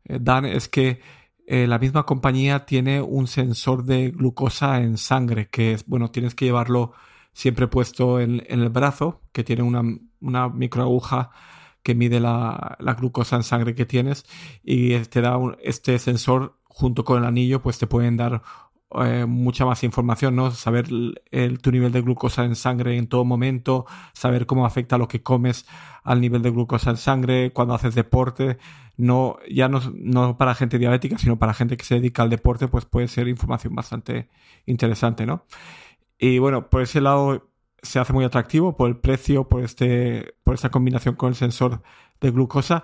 eh, 0.04 0.18
dan 0.20 0.46
es 0.46 0.68
que 0.68 1.00
eh, 1.48 1.66
la 1.66 1.80
misma 1.80 2.06
compañía 2.06 2.66
tiene 2.66 3.02
un 3.02 3.28
sensor 3.28 3.86
de 3.86 4.12
glucosa 4.12 4.82
en 4.82 4.98
sangre, 4.98 5.48
que 5.50 5.72
es, 5.72 5.86
bueno, 5.86 6.12
tienes 6.12 6.36
que 6.36 6.44
llevarlo 6.44 6.92
siempre 7.32 7.68
puesto 7.70 8.20
en, 8.20 8.44
el 8.50 8.68
brazo, 8.68 9.22
que 9.32 9.46
tiene 9.46 9.64
una, 9.64 9.82
una 10.22 10.50
microaguja 10.50 11.32
que 11.84 11.96
mide 11.96 12.20
la, 12.20 12.78
glucosa 12.98 13.36
en 13.36 13.44
sangre 13.44 13.76
que 13.76 13.86
tienes 13.86 14.26
y 14.64 14.98
te 15.00 15.22
da 15.22 15.38
este 15.62 15.98
sensor 16.00 16.58
junto 16.66 17.04
con 17.04 17.20
el 17.20 17.26
anillo, 17.26 17.62
pues 17.62 17.80
te 17.80 17.88
pueden 17.88 18.18
dar 18.18 18.42
eh, 19.02 19.26
mucha 19.28 19.66
más 19.66 19.84
información, 19.84 20.36
¿no? 20.36 20.52
Saber 20.52 20.88
el, 21.32 21.60
tu 21.60 21.72
nivel 21.72 21.92
de 21.92 22.02
glucosa 22.02 22.44
en 22.44 22.56
sangre 22.56 22.98
en 22.98 23.08
todo 23.08 23.24
momento, 23.24 23.86
saber 24.14 24.46
cómo 24.46 24.66
afecta 24.66 24.98
lo 24.98 25.08
que 25.08 25.22
comes 25.22 25.66
al 26.04 26.22
nivel 26.22 26.42
de 26.42 26.52
glucosa 26.52 26.92
en 26.92 26.98
sangre, 26.98 27.52
cuando 27.54 27.76
haces 27.76 27.96
deporte, 27.96 28.58
no, 28.98 29.38
ya 29.50 29.70
no, 29.70 29.82
no 29.94 30.38
para 30.38 30.56
gente 30.56 30.78
diabética, 30.80 31.18
sino 31.18 31.38
para 31.38 31.54
gente 31.54 31.78
que 31.78 31.86
se 31.86 31.96
dedica 31.96 32.24
al 32.24 32.30
deporte, 32.30 32.68
pues 32.68 32.86
puede 32.86 33.08
ser 33.08 33.28
información 33.28 33.76
bastante 33.76 34.30
interesante, 34.66 35.26
¿no? 35.26 35.46
Y 36.18 36.40
bueno, 36.40 36.70
por 36.70 36.82
ese 36.82 37.00
lado 37.00 37.49
se 37.82 38.00
hace 38.00 38.14
muy 38.14 38.26
atractivo 38.26 38.76
por 38.76 38.90
el 38.90 38.98
precio, 38.98 39.48
por 39.48 39.64
este, 39.64 40.36
por 40.44 40.56
esta 40.56 40.70
combinación 40.70 41.16
con 41.16 41.30
el 41.30 41.36
sensor 41.36 41.82
de 42.22 42.32
glucosa, 42.32 42.84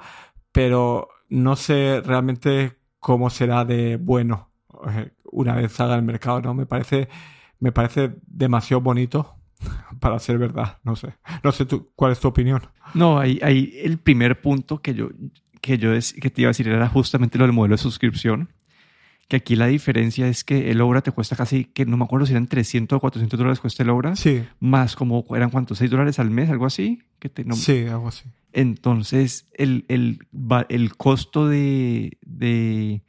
pero 0.52 1.10
no 1.30 1.56
sé 1.56 2.02
realmente 2.06 2.78
cómo 3.00 3.30
será 3.30 3.66
de 3.66 3.98
bueno 3.98 4.50
eh, 4.90 5.12
una 5.32 5.56
vez 5.56 5.72
salga 5.74 5.96
al 5.96 6.04
mercado, 6.04 6.42
¿no? 6.42 6.54
Me 6.54 6.66
parece, 6.66 7.10
me 7.60 7.72
parece 7.72 8.16
demasiado 8.26 8.82
bonito 8.82 9.36
para 10.00 10.20
ser 10.20 10.38
verdad, 10.38 10.78
no 10.84 10.96
sé. 10.96 11.14
No 11.44 11.52
sé 11.52 11.66
tú, 11.66 11.92
¿cuál 11.96 12.12
es 12.12 12.20
tu 12.20 12.28
opinión? 12.28 12.62
No, 12.94 13.20
ahí, 13.20 13.40
ahí 13.44 13.78
el 13.84 13.98
primer 13.98 14.42
punto 14.42 14.82
que 14.82 14.94
yo, 14.94 15.10
que 15.62 15.78
yo 15.78 15.92
que 16.22 16.30
te 16.30 16.42
iba 16.42 16.50
a 16.50 16.52
decir 16.52 16.68
era 16.68 16.88
justamente 16.88 17.38
lo 17.38 17.46
del 17.46 17.54
modelo 17.54 17.74
de 17.74 17.80
suscripción. 17.80 18.50
Que 19.28 19.38
aquí 19.38 19.56
la 19.56 19.68
diferencia 19.68 20.28
es 20.28 20.44
que 20.44 20.70
el 20.70 20.82
obra 20.82 21.02
te 21.02 21.12
cuesta 21.12 21.36
casi, 21.36 21.66
que 21.66 21.86
no 21.86 21.98
me 21.98 22.04
acuerdo 22.04 22.28
si 22.28 22.34
eran 22.34 22.48
300 22.48 22.98
o 22.98 23.00
400 23.00 23.40
dólares 23.40 23.60
cuesta 23.60 23.82
el 23.82 23.90
obra. 23.90 24.16
Sí. 24.16 24.44
Más 24.60 24.96
como, 24.96 25.26
¿eran 25.36 25.50
cuántos? 25.50 25.82
¿6 25.82 25.90
dólares 25.90 26.20
al 26.20 26.30
mes? 26.30 26.50
¿Algo 26.50 26.66
así? 26.66 27.02
Que 27.20 27.30
te, 27.30 27.44
Sí, 27.54 27.86
algo 27.88 28.10
así. 28.10 28.26
Entonces, 28.54 29.48
el, 29.54 29.86
el, 29.88 30.20
el 30.70 30.96
costo 30.96 31.48
de, 31.48 32.18
de 32.22 33.02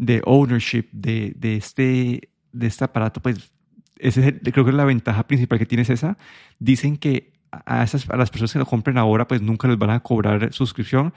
de 0.00 0.22
ownership 0.24 0.86
de, 0.92 1.34
de, 1.36 1.56
este, 1.56 2.30
de 2.52 2.66
este 2.66 2.84
aparato, 2.84 3.20
pues 3.20 3.52
ese 3.98 4.28
es 4.28 4.52
creo 4.52 4.64
que 4.64 4.70
es 4.70 4.76
la 4.76 4.86
ventaja 4.86 5.26
principal 5.26 5.58
que 5.58 5.66
tiene 5.66 5.82
es 5.82 5.90
esa. 5.90 6.16
Dicen 6.58 6.96
que 6.96 7.34
a, 7.52 7.82
esas, 7.82 8.08
a 8.08 8.16
las 8.16 8.30
personas 8.30 8.54
que 8.54 8.58
lo 8.58 8.64
compren 8.64 8.96
ahora, 8.96 9.28
pues 9.28 9.42
nunca 9.42 9.68
les 9.68 9.76
van 9.76 9.90
a 9.90 10.00
cobrar 10.00 10.54
suscripción. 10.54 11.12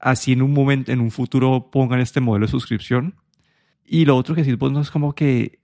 Así 0.00 0.32
en 0.32 0.42
un 0.42 0.52
momento, 0.52 0.90
en 0.90 1.00
un 1.00 1.12
futuro 1.12 1.70
pongan 1.70 2.00
este 2.00 2.20
modelo 2.20 2.46
de 2.46 2.50
suscripción. 2.50 3.14
Y 3.86 4.04
lo 4.04 4.16
otro 4.16 4.34
que 4.34 4.44
sí, 4.44 4.56
pues 4.56 4.72
no 4.72 4.80
es 4.80 4.90
como 4.90 5.14
que, 5.14 5.58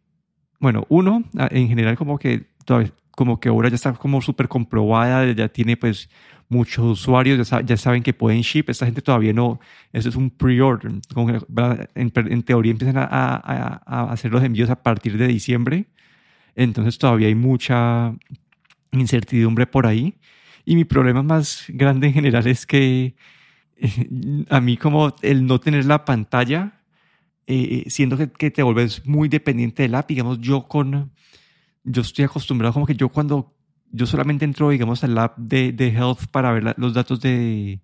bueno, 0.59 0.85
uno, 0.89 1.25
en 1.35 1.69
general 1.69 1.97
como 1.97 2.19
que 2.19 2.47
todavía, 2.65 2.93
como 3.11 3.41
que 3.41 3.49
ahora 3.49 3.69
ya 3.69 3.75
está 3.75 3.93
como 3.95 4.21
súper 4.21 4.49
comprobada, 4.49 5.31
ya 5.33 5.49
tiene 5.49 5.77
pues 5.77 6.09
muchos 6.49 6.85
usuarios, 6.85 7.51
ya, 7.65 7.77
saben 7.77 8.03
que 8.03 8.13
pueden 8.13 8.43
ship, 8.43 8.65
esta 8.69 8.85
gente 8.85 9.03
todavía 9.03 9.33
no, 9.33 9.61
eso 9.93 10.09
es 10.09 10.17
un 10.17 10.31
pre-order, 10.31 10.93
en, 11.95 12.13
en, 12.15 12.43
teoría 12.43 12.73
empiezan 12.73 12.99
a, 12.99 13.05
a, 13.05 13.83
a, 13.87 14.13
hacer 14.13 14.33
los 14.33 14.43
envíos 14.43 14.69
a 14.69 14.83
partir 14.83 15.17
de 15.17 15.29
diciembre, 15.29 15.87
entonces 16.57 16.99
todavía 16.99 17.29
hay 17.29 17.37
mucha 17.37 18.15
incertidumbre 18.93 19.67
por 19.67 19.87
ahí. 19.87 20.15
Y 20.65 20.77
mi 20.77 20.85
problema 20.85 21.23
más 21.23 21.65
grande 21.69 22.09
en 22.09 22.13
general 22.13 22.47
es 22.47 22.67
que 22.67 23.15
a 24.51 24.61
mí 24.61 24.77
como 24.77 25.15
el 25.23 25.47
no 25.47 25.61
tener 25.61 25.85
la 25.85 26.05
pantalla, 26.05 26.80
eh, 27.51 27.85
siendo 27.89 28.17
que, 28.17 28.31
que, 28.31 28.51
te 28.51 28.63
vuelves 28.63 29.05
muy 29.07 29.29
dependiente 29.29 29.83
del 29.83 29.95
app, 29.95 30.09
digamos, 30.09 30.41
yo 30.41 30.69
con, 30.69 31.11
yo 31.85 32.03
estoy 32.03 32.25
acostumbrado 32.25 32.73
como 32.73 32.87
que 32.87 32.95
yo 32.95 33.09
cuando, 33.09 33.55
yo 33.91 34.07
solamente 34.07 34.45
entro, 34.45 34.71
digamos, 34.71 35.03
al 35.03 35.19
app 35.19 35.37
de, 35.37 35.73
de 35.73 35.89
Health 35.89 36.27
para 36.31 36.53
ver 36.53 36.75
los 36.77 36.95
datos 36.95 37.21
de, 37.21 37.81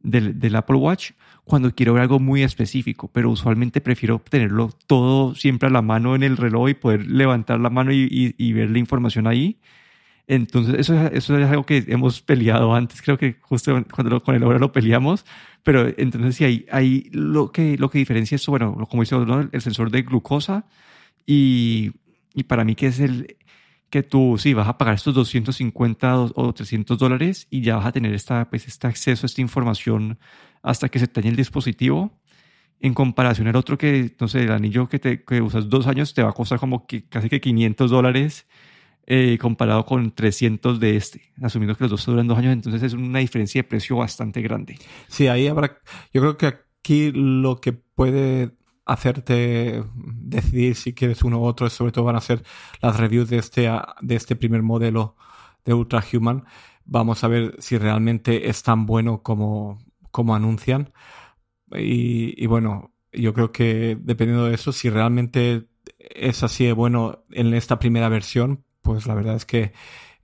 del, 0.00 0.38
del, 0.38 0.56
Apple 0.56 0.76
Watch 0.76 1.12
cuando 1.44 1.72
quiero 1.72 1.94
ver 1.94 2.02
algo 2.02 2.18
muy 2.18 2.42
específico, 2.42 3.08
pero 3.12 3.30
usualmente 3.30 3.80
prefiero 3.80 4.18
tenerlo 4.18 4.70
todo 4.86 5.36
siempre 5.36 5.68
a 5.68 5.70
la 5.70 5.82
mano 5.82 6.16
en 6.16 6.24
el 6.24 6.36
reloj 6.36 6.70
y 6.70 6.74
poder 6.74 7.06
levantar 7.06 7.60
la 7.60 7.70
mano 7.70 7.92
y, 7.92 8.34
y, 8.36 8.52
ver 8.52 8.70
la 8.70 8.78
información 8.78 9.28
ahí. 9.28 9.60
Entonces, 10.28 10.74
eso, 10.78 10.94
eso 11.08 11.38
es 11.38 11.48
algo 11.48 11.64
que 11.64 11.84
hemos 11.88 12.20
peleado 12.20 12.74
antes, 12.74 13.00
creo 13.00 13.16
que 13.16 13.36
justo 13.42 13.72
cuando 13.94 14.22
con 14.22 14.34
el 14.34 14.42
hora 14.42 14.58
lo 14.58 14.72
peleamos, 14.72 15.24
pero 15.62 15.86
entonces 15.96 16.34
sí, 16.36 16.44
hay, 16.44 16.66
hay 16.70 17.08
lo, 17.12 17.52
que, 17.52 17.76
lo 17.78 17.90
que 17.90 17.98
diferencia 17.98 18.34
es, 18.34 18.46
bueno, 18.46 18.74
como 18.90 19.02
dice 19.02 19.16
el 19.52 19.62
sensor 19.62 19.90
de 19.90 20.02
glucosa 20.02 20.66
y, 21.26 21.92
y 22.34 22.42
para 22.44 22.64
mí 22.64 22.74
que 22.74 22.88
es 22.88 22.98
el, 22.98 23.36
que 23.90 24.02
tú 24.02 24.36
sí 24.38 24.54
vas 24.54 24.68
a 24.68 24.78
pagar 24.78 24.94
estos 24.94 25.14
250 25.14 26.18
o 26.34 26.52
300 26.52 26.98
dólares 26.98 27.46
y 27.50 27.62
ya 27.62 27.76
vas 27.76 27.86
a 27.86 27.92
tener 27.92 28.14
esta, 28.14 28.48
pues, 28.50 28.66
este 28.66 28.86
acceso 28.86 29.26
a 29.26 29.28
esta 29.28 29.40
información 29.40 30.18
hasta 30.62 30.88
que 30.88 30.98
se 30.98 31.06
dañe 31.06 31.28
el 31.30 31.36
dispositivo. 31.36 32.12
En 32.80 32.92
comparación 32.92 33.48
al 33.48 33.56
otro 33.56 33.78
que, 33.78 34.14
no 34.20 34.28
sé, 34.28 34.42
el 34.42 34.52
anillo 34.52 34.88
que, 34.88 34.98
te, 34.98 35.24
que 35.24 35.40
usas 35.40 35.68
dos 35.70 35.86
años 35.86 36.12
te 36.12 36.22
va 36.22 36.30
a 36.30 36.32
costar 36.32 36.58
como 36.58 36.86
que 36.86 37.08
casi 37.08 37.28
que 37.30 37.40
500 37.40 37.90
dólares 37.90 38.46
eh, 39.06 39.38
comparado 39.38 39.84
con 39.86 40.10
300 40.12 40.80
de 40.80 40.96
este, 40.96 41.32
asumiendo 41.40 41.76
que 41.76 41.84
los 41.84 41.90
dos 41.92 42.06
duran 42.06 42.26
dos 42.26 42.38
años, 42.38 42.52
entonces 42.52 42.82
es 42.82 42.92
una 42.92 43.20
diferencia 43.20 43.62
de 43.62 43.68
precio 43.68 43.96
bastante 43.96 44.42
grande. 44.42 44.78
Sí, 45.08 45.28
ahí 45.28 45.46
habrá, 45.46 45.78
yo 46.12 46.20
creo 46.20 46.36
que 46.36 46.46
aquí 46.46 47.12
lo 47.12 47.60
que 47.60 47.72
puede 47.72 48.52
hacerte 48.84 49.84
decidir 49.94 50.74
si 50.76 50.94
quieres 50.94 51.22
uno 51.22 51.40
u 51.40 51.44
otro, 51.44 51.68
sobre 51.70 51.92
todo 51.92 52.04
van 52.04 52.16
a 52.16 52.20
ser 52.20 52.42
las 52.80 52.96
reviews 52.96 53.28
de 53.28 53.38
este, 53.38 53.70
de 54.00 54.14
este 54.14 54.36
primer 54.36 54.62
modelo 54.62 55.16
de 55.64 55.74
Ultra 55.74 56.04
Human. 56.12 56.44
Vamos 56.84 57.24
a 57.24 57.28
ver 57.28 57.56
si 57.58 57.78
realmente 57.78 58.48
es 58.48 58.62
tan 58.62 58.86
bueno 58.86 59.22
como, 59.22 59.78
como 60.12 60.34
anuncian. 60.34 60.92
Y, 61.72 62.40
y 62.42 62.46
bueno, 62.46 62.92
yo 63.12 63.34
creo 63.34 63.50
que 63.52 63.98
dependiendo 64.00 64.46
de 64.46 64.54
eso, 64.54 64.72
si 64.72 64.88
realmente 64.90 65.66
es 65.98 66.42
así 66.42 66.64
de 66.64 66.72
bueno 66.72 67.24
en 67.30 67.54
esta 67.54 67.78
primera 67.78 68.08
versión, 68.08 68.64
pues 68.86 69.06
la 69.06 69.14
verdad 69.14 69.34
es 69.34 69.44
que 69.44 69.72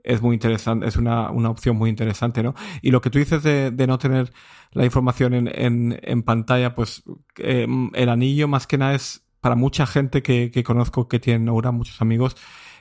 es 0.05 0.23
muy 0.23 0.35
interesante, 0.35 0.87
es 0.87 0.97
una, 0.97 1.31
una 1.31 1.51
opción 1.51 1.77
muy 1.77 1.91
interesante, 1.91 2.43
¿no? 2.43 2.55
Y 2.81 2.93
lo 2.93 3.01
que 3.01 3.11
tú 3.11 3.19
dices 3.19 3.43
de, 3.43 3.73
de 3.73 3.87
no 3.89 3.99
tener 3.99 4.33
la 4.71 4.85
información 4.85 5.35
en, 5.35 5.99
en, 6.03 6.23
pantalla, 6.23 6.75
pues 6.75 7.03
eh, 7.39 7.67
el 7.95 8.09
anillo 8.09 8.49
más 8.49 8.67
que 8.67 8.79
nada 8.79 8.95
es 8.95 9.25
para 9.41 9.57
mucha 9.57 9.87
gente 9.87 10.23
que, 10.23 10.51
que 10.53 10.63
conozco 10.63 11.09
que 11.09 11.19
tienen 11.19 11.49
ahora, 11.49 11.73
muchos 11.73 12.01
amigos, 12.01 12.37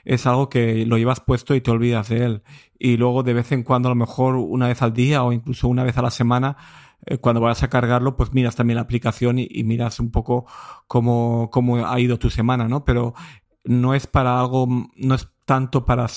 es 0.06 0.26
algo 0.28 0.50
que 0.50 0.86
lo 0.86 0.98
llevas 0.98 1.20
puesto 1.20 1.56
y 1.56 1.62
te 1.62 1.72
olvidas 1.72 2.10
de 2.10 2.26
él. 2.26 2.44
Y 2.78 2.98
luego 2.98 3.24
de 3.24 3.34
vez 3.34 3.52
en 3.52 3.64
cuando, 3.64 3.90
a 3.90 3.92
lo 3.92 3.96
mejor 3.96 4.36
una 4.36 4.68
vez 4.68 4.82
al 4.82 4.94
día 4.94 5.24
o 5.24 5.34
incluso 5.34 5.68
una 5.68 5.84
vez 5.84 5.98
a 5.98 6.02
la 6.02 6.12
semana, 6.12 6.58
eh, 7.06 7.18
cuando 7.18 7.42
vayas 7.42 7.64
a 7.64 7.70
cargarlo, 7.70 8.16
pues 8.16 8.34
miras 8.34 8.56
también 8.56 8.76
la 8.76 8.84
aplicación 8.84 9.40
y, 9.40 9.48
y, 9.50 9.64
miras 9.64 10.00
un 10.00 10.12
poco 10.12 10.46
cómo, 10.88 11.50
cómo 11.52 11.86
ha 11.86 12.00
ido 12.00 12.20
tu 12.20 12.30
semana, 12.30 12.68
¿no? 12.68 12.86
Pero 12.86 13.14
no 13.64 13.94
es 13.94 14.08
para 14.08 14.40
algo, 14.40 14.68
no 14.96 15.16
es 15.16 15.28
tanto 15.52 15.84
para 15.84 16.08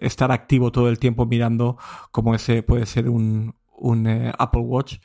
estar 0.00 0.32
activo 0.32 0.72
todo 0.72 0.88
el 0.88 0.98
tiempo 0.98 1.26
mirando 1.26 1.76
como 2.10 2.34
ese 2.34 2.62
puede 2.62 2.86
ser 2.86 3.10
un, 3.10 3.54
un 3.76 4.06
eh, 4.06 4.32
Apple 4.38 4.62
Watch, 4.62 4.96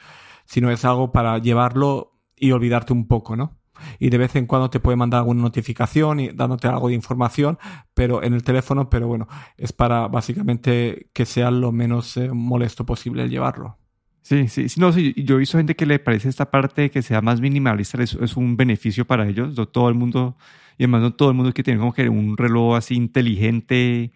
sino 0.45 0.71
es 0.71 0.85
algo 0.85 1.11
para 1.11 1.37
llevarlo 1.39 2.13
y 2.37 2.53
olvidarte 2.53 2.93
un 2.93 3.09
poco, 3.09 3.35
¿no? 3.35 3.59
Y 3.99 4.09
de 4.09 4.17
vez 4.17 4.37
en 4.37 4.45
cuando 4.45 4.69
te 4.69 4.79
puede 4.79 4.95
mandar 4.95 5.17
alguna 5.17 5.41
notificación 5.41 6.21
y 6.21 6.29
dándote 6.29 6.69
algo 6.69 6.87
de 6.87 6.93
información, 6.93 7.59
pero 7.93 8.23
en 8.23 8.33
el 8.33 8.43
teléfono, 8.43 8.89
pero 8.89 9.09
bueno, 9.09 9.27
es 9.57 9.73
para 9.73 10.07
básicamente 10.07 11.09
que 11.11 11.25
sea 11.25 11.51
lo 11.51 11.73
menos 11.73 12.15
eh, 12.15 12.29
molesto 12.31 12.85
posible 12.85 13.23
el 13.23 13.29
llevarlo. 13.29 13.79
Sí, 14.21 14.47
sí, 14.47 14.69
sí, 14.69 14.79
no, 14.79 14.93
sí, 14.93 15.13
yo 15.25 15.35
he 15.35 15.39
visto 15.39 15.57
gente 15.57 15.75
que 15.75 15.85
le 15.85 15.99
parece 15.99 16.29
esta 16.29 16.49
parte 16.49 16.89
que 16.89 17.01
sea 17.01 17.19
más 17.19 17.41
minimalista, 17.41 18.01
es, 18.01 18.13
es 18.13 18.37
un 18.37 18.55
beneficio 18.55 19.03
para 19.03 19.27
ellos, 19.27 19.53
todo 19.73 19.89
el 19.89 19.95
mundo 19.95 20.37
y 20.77 20.83
además 20.83 21.01
no 21.01 21.13
todo 21.13 21.29
el 21.29 21.35
mundo 21.35 21.53
quiere 21.53 21.65
tener 21.65 21.79
como 21.79 21.93
que 21.93 22.09
un 22.09 22.37
reloj 22.37 22.75
así 22.75 22.95
inteligente. 22.95 24.11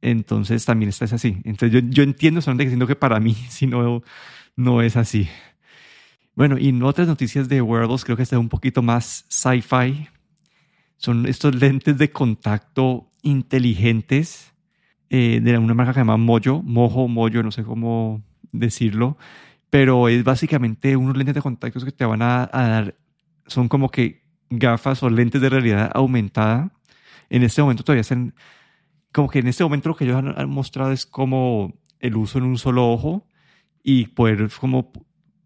Entonces 0.00 0.64
también 0.64 0.88
está 0.88 1.04
así. 1.04 1.38
Entonces 1.44 1.72
yo, 1.72 1.88
yo 1.88 2.02
entiendo 2.02 2.40
solamente 2.40 2.64
diciendo 2.64 2.86
que 2.86 2.96
para 2.96 3.20
mí 3.20 3.34
si 3.34 3.66
no, 3.66 4.02
no 4.56 4.82
es 4.82 4.96
así. 4.96 5.28
Bueno, 6.34 6.58
y 6.58 6.68
en 6.68 6.82
otras 6.82 7.06
noticias 7.06 7.48
de 7.48 7.60
wearables 7.60 8.04
creo 8.04 8.16
que 8.16 8.22
está 8.22 8.38
un 8.38 8.48
poquito 8.48 8.82
más 8.82 9.26
sci-fi. 9.28 10.08
Son 10.96 11.26
estos 11.26 11.54
lentes 11.54 11.98
de 11.98 12.10
contacto 12.10 13.10
inteligentes 13.22 14.52
eh, 15.10 15.40
de 15.42 15.58
una 15.58 15.74
marca 15.74 15.92
que 15.92 15.96
se 15.96 16.00
llama 16.00 16.16
Mojo, 16.16 16.62
Mojo, 16.62 17.06
Mojo, 17.06 17.42
no 17.42 17.50
sé 17.50 17.64
cómo 17.64 18.22
decirlo, 18.50 19.18
pero 19.68 20.08
es 20.08 20.24
básicamente 20.24 20.96
unos 20.96 21.16
lentes 21.16 21.34
de 21.34 21.42
contacto 21.42 21.84
que 21.84 21.92
te 21.92 22.04
van 22.04 22.22
a, 22.22 22.48
a 22.50 22.68
dar, 22.68 22.94
son 23.46 23.68
como 23.68 23.90
que 23.90 24.21
gafas 24.58 25.02
o 25.02 25.10
lentes 25.10 25.40
de 25.40 25.48
realidad 25.48 25.90
aumentada, 25.94 26.70
en 27.30 27.42
este 27.42 27.62
momento 27.62 27.82
todavía 27.82 28.02
están, 28.02 28.34
como 29.12 29.28
que 29.28 29.38
en 29.38 29.48
este 29.48 29.64
momento 29.64 29.88
lo 29.88 29.96
que 29.96 30.04
ellos 30.04 30.22
han, 30.36 30.50
mostrado 30.50 30.92
es 30.92 31.06
como 31.06 31.74
el 32.00 32.16
uso 32.16 32.38
en 32.38 32.44
un 32.44 32.58
solo 32.58 32.90
ojo 32.90 33.26
y 33.82 34.06
poder 34.08 34.50
como 34.60 34.92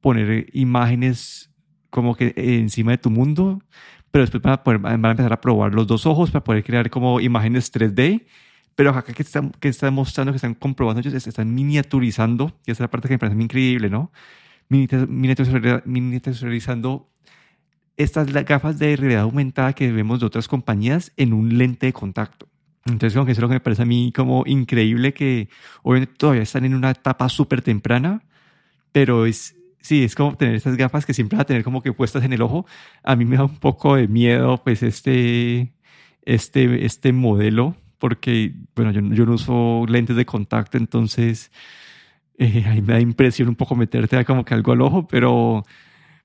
poner 0.01 0.49
imágenes 0.53 1.51
como 1.91 2.15
que 2.15 2.35
encima 2.37 2.93
de 2.93 2.99
tu 2.99 3.11
mundo, 3.11 3.63
pero 4.11 4.23
después 4.23 4.43
van 4.43 4.55
a, 4.55 4.65
poder, 4.65 4.81
van 4.81 5.05
a 5.05 5.11
empezar 5.11 5.33
a 5.33 5.41
probar 5.41 5.75
los 5.75 5.87
dos 5.87 6.07
ojos 6.07 6.31
para 6.31 6.45
poder 6.45 6.65
crear 6.65 6.91
como 6.91 7.21
imágenes 7.21 7.73
3D. 7.73 8.27
Pero 8.75 8.91
acá 8.91 9.13
que 9.15 9.23
están, 9.23 9.53
que 9.53 9.69
están 9.69 9.95
mostrando, 9.95 10.33
que 10.33 10.37
están 10.37 10.55
comprobando, 10.55 11.01
ellos 11.01 11.27
están 11.27 11.55
miniaturizando, 11.55 12.53
y 12.67 12.73
esa 12.73 12.73
es 12.73 12.81
la 12.81 12.91
parte 12.91 13.09
que 13.09 13.15
me 13.15 13.19
parece 13.19 13.41
increíble, 13.41 13.89
¿no? 13.89 14.13
Miniaturizando 14.69 17.09
estas 17.97 18.33
gafas 18.45 18.79
de 18.79 18.97
realidad 18.97 19.23
aumentada 19.23 19.73
que 19.73 19.91
vemos 19.91 20.21
de 20.21 20.27
otras 20.27 20.49
compañías 20.49 21.13
en 21.17 21.33
un 21.33 21.57
lente 21.57 21.87
de 21.87 21.93
contacto. 21.93 22.49
Entonces, 22.85 23.15
como 23.15 23.27
que 23.27 23.33
eso 23.33 23.41
es 23.41 23.43
lo 23.43 23.49
que 23.49 23.55
me 23.55 23.61
parece 23.61 23.83
a 23.83 23.87
mí 23.87 24.13
como 24.15 24.45
increíble 24.47 25.13
que 25.13 25.49
obviamente 25.83 26.15
todavía 26.17 26.43
están 26.43 26.65
en 26.65 26.75
una 26.75 26.91
etapa 26.91 27.29
súper 27.29 27.63
temprana, 27.63 28.23
pero 28.93 29.27
es, 29.27 29.57
sí, 29.81 30.05
es 30.05 30.15
como 30.15 30.37
tener 30.37 30.55
estas 30.55 30.77
gafas 30.77 31.05
que 31.05 31.15
siempre 31.15 31.37
van 31.37 31.43
a 31.43 31.47
tener 31.47 31.65
como 31.65 31.83
que 31.83 31.93
puestas 31.93 32.23
en 32.25 32.33
el 32.33 32.43
ojo. 32.43 32.67
A 33.03 33.17
mí 33.17 33.25
me 33.25 33.37
da 33.37 33.45
un 33.45 33.59
poco 33.59 33.97
de 33.97 34.07
miedo, 34.07 34.63
pues, 34.63 34.83
este, 34.83 35.73
este, 36.23 36.85
este 36.85 37.13
modelo, 37.13 37.75
porque, 37.99 38.55
bueno, 38.77 38.93
yo, 38.93 39.01
yo 39.15 39.27
no 39.27 39.33
uso 39.33 39.85
lentes 39.89 40.15
de 40.17 40.27
contacto, 40.27 40.79
entonces, 40.79 41.51
eh, 42.39 42.65
ahí 42.69 42.83
me 42.83 42.95
da 42.95 43.01
impresión 43.01 43.49
un 43.49 43.57
poco 43.57 43.75
meterte 43.75 44.25
como 44.25 44.45
que 44.45 44.55
algo 44.55 44.73
al 44.73 44.83
ojo, 44.83 45.07
pero 45.09 45.65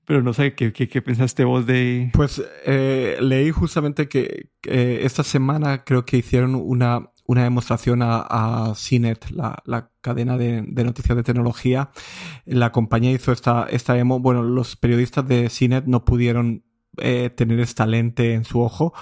pero 0.05 0.21
no 0.21 0.33
sé, 0.33 0.55
¿qué, 0.55 0.73
qué, 0.73 1.01
pensaste 1.01 1.43
vos 1.45 1.65
de...? 1.65 2.09
Pues 2.13 2.43
eh, 2.65 3.17
leí 3.21 3.51
justamente 3.51 4.07
que 4.07 4.49
esta 4.63 5.23
semana 5.23 5.83
creo 5.83 6.05
que 6.05 6.17
hicieron 6.17 6.55
una, 6.55 7.11
una 7.31 7.43
demostración 7.43 8.01
a, 8.01 8.25
a 8.29 8.73
CNET, 8.75 9.29
la, 9.31 9.61
la 9.65 9.89
cadena 10.01 10.37
de, 10.37 10.63
de, 10.67 10.83
noticias 10.83 11.15
de 11.15 11.23
tecnología. 11.23 11.91
La 12.45 12.73
compañía 12.73 13.11
hizo 13.11 13.31
esta, 13.31 13.67
esta 13.69 13.93
demo. 13.93 14.19
Bueno, 14.19 14.43
los 14.43 14.75
periodistas 14.75 15.25
de 15.27 15.49
CNET 15.49 15.85
no 15.85 16.03
pudieron 16.03 16.65
eh, 16.97 17.29
tener 17.29 17.61
esta 17.61 17.85
lente 17.85 18.33
en 18.33 18.43
su 18.43 18.59
ojo. 18.59 18.93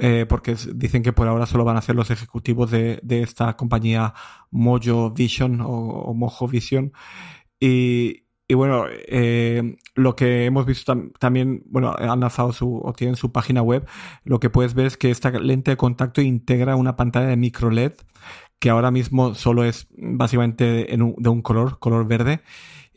Eh, 0.00 0.24
porque 0.28 0.56
dicen 0.74 1.02
que 1.02 1.12
por 1.12 1.28
ahora 1.28 1.44
solo 1.44 1.64
van 1.64 1.76
a 1.76 1.82
ser 1.82 1.96
los 1.96 2.10
ejecutivos 2.10 2.70
de, 2.70 3.00
de 3.02 3.22
esta 3.22 3.54
compañía 3.56 4.14
Mojo 4.50 5.10
Vision 5.10 5.60
o 5.60 6.14
Mojo 6.14 6.48
Vision. 6.48 6.92
Y, 7.60 8.27
y 8.48 8.54
bueno, 8.54 8.86
eh, 8.88 9.76
lo 9.94 10.16
que 10.16 10.46
hemos 10.46 10.64
visto 10.64 10.96
también, 11.18 11.62
bueno, 11.66 11.94
han 11.98 12.20
lanzado 12.20 12.52
su, 12.52 12.80
o 12.82 12.92
tienen 12.94 13.14
su 13.14 13.30
página 13.30 13.62
web, 13.62 13.86
lo 14.24 14.40
que 14.40 14.48
puedes 14.48 14.74
ver 14.74 14.86
es 14.86 14.96
que 14.96 15.10
esta 15.10 15.30
lente 15.30 15.72
de 15.72 15.76
contacto 15.76 16.22
integra 16.22 16.74
una 16.74 16.96
pantalla 16.96 17.26
de 17.26 17.36
micro 17.36 17.70
LED 17.70 17.92
que 18.58 18.70
ahora 18.70 18.90
mismo 18.90 19.34
solo 19.34 19.64
es 19.64 19.86
básicamente 19.96 20.64
de 20.64 21.28
un 21.28 21.42
color, 21.42 21.78
color 21.78 22.06
verde. 22.06 22.40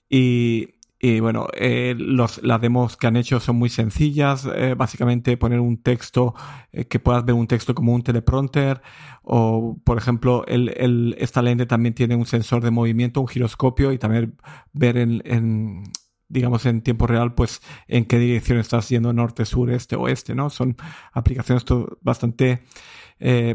Y, 0.10 0.70
y 1.04 1.20
bueno, 1.20 1.48
eh, 1.56 1.96
los, 1.98 2.44
las 2.44 2.62
demos 2.62 2.96
que 2.96 3.08
han 3.08 3.16
hecho 3.16 3.40
son 3.40 3.56
muy 3.56 3.70
sencillas. 3.70 4.48
Eh, 4.56 4.76
básicamente 4.78 5.36
poner 5.36 5.60
un 5.60 5.82
texto, 5.82 6.36
eh, 6.72 6.86
que 6.86 7.00
puedas 7.00 7.26
ver 7.26 7.34
un 7.34 7.48
texto 7.48 7.74
como 7.74 7.96
un 7.96 8.04
teleprompter. 8.04 8.84
O, 9.24 9.80
por 9.84 9.98
ejemplo, 9.98 10.46
el, 10.46 10.70
el, 10.78 11.16
esta 11.18 11.42
lente 11.42 11.66
también 11.66 11.96
tiene 11.96 12.16
un 12.16 12.28
sensor 12.28 12.62
de 12.62 12.70
movimiento, 12.70 13.20
un 13.20 13.28
giroscopio 13.28 13.92
y 13.92 13.98
también 13.98 14.38
ver 14.74 14.98
en, 14.98 15.24
en 15.26 15.84
digamos, 16.30 16.68
en 16.68 16.82
tiempo 16.82 17.08
real, 17.08 17.34
pues 17.34 17.62
en 17.88 18.06
qué 18.06 18.20
dirección 18.20 18.60
estás 18.60 18.88
yendo, 18.90 19.12
norte, 19.12 19.46
sur, 19.46 19.72
este, 19.72 19.96
oeste, 19.96 20.36
¿no? 20.36 20.52
Son 20.52 20.78
aplicaciones 21.14 21.66
bastante 22.02 22.64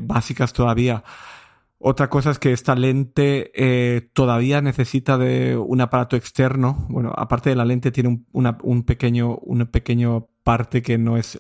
básicas 0.03 0.53
todavía. 0.53 1.05
Otra 1.89 2.11
cosa 2.11 2.33
es 2.33 2.41
que 2.41 2.53
esta 2.53 2.75
lente 2.75 3.53
eh, 3.55 4.11
todavía 4.13 4.61
necesita 4.61 5.19
de 5.19 5.57
un 5.57 5.81
aparato 5.81 6.17
externo. 6.17 6.85
Bueno, 6.89 7.13
aparte 7.17 7.49
de 7.49 7.55
la 7.55 7.65
lente 7.65 7.93
tiene 7.93 8.09
un, 8.09 8.27
una, 8.33 8.59
un 8.65 8.83
pequeño, 8.83 9.37
una 9.37 9.71
pequeño 9.71 10.27
parte 10.43 10.83
que 10.83 10.99
no 10.99 11.17
es 11.17 11.39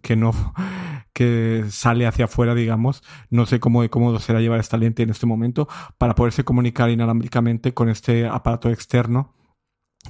que 0.00 0.16
no 0.16 0.32
que 1.12 1.64
sale 1.68 2.06
hacia 2.06 2.24
afuera, 2.24 2.54
digamos. 2.54 3.02
No 3.28 3.44
sé 3.44 3.60
cómo 3.60 3.86
cómodo 3.90 4.18
será 4.18 4.40
llevar 4.40 4.60
esta 4.60 4.78
lente 4.78 5.02
en 5.02 5.10
este 5.10 5.26
momento 5.26 5.68
para 5.98 6.14
poderse 6.14 6.42
comunicar 6.42 6.88
inalámbricamente 6.88 7.74
con 7.74 7.90
este 7.90 8.26
aparato 8.26 8.70
externo, 8.70 9.34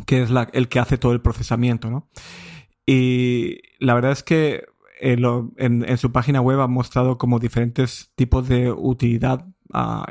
que 0.06 0.22
es 0.22 0.30
la, 0.30 0.48
el 0.52 0.68
que 0.68 0.78
hace 0.78 0.96
todo 0.96 1.10
el 1.10 1.22
procesamiento, 1.22 1.90
¿no? 1.90 2.08
Y 2.86 3.58
la 3.80 3.94
verdad 3.94 4.12
es 4.12 4.22
que 4.22 4.64
eh, 5.00 5.16
en, 5.56 5.84
en, 5.88 5.98
su 5.98 6.12
página 6.12 6.40
web 6.40 6.60
ha 6.60 6.68
mostrado 6.68 7.18
como 7.18 7.40
diferentes 7.40 8.12
tipos 8.14 8.46
de 8.46 8.70
utilidad 8.70 9.48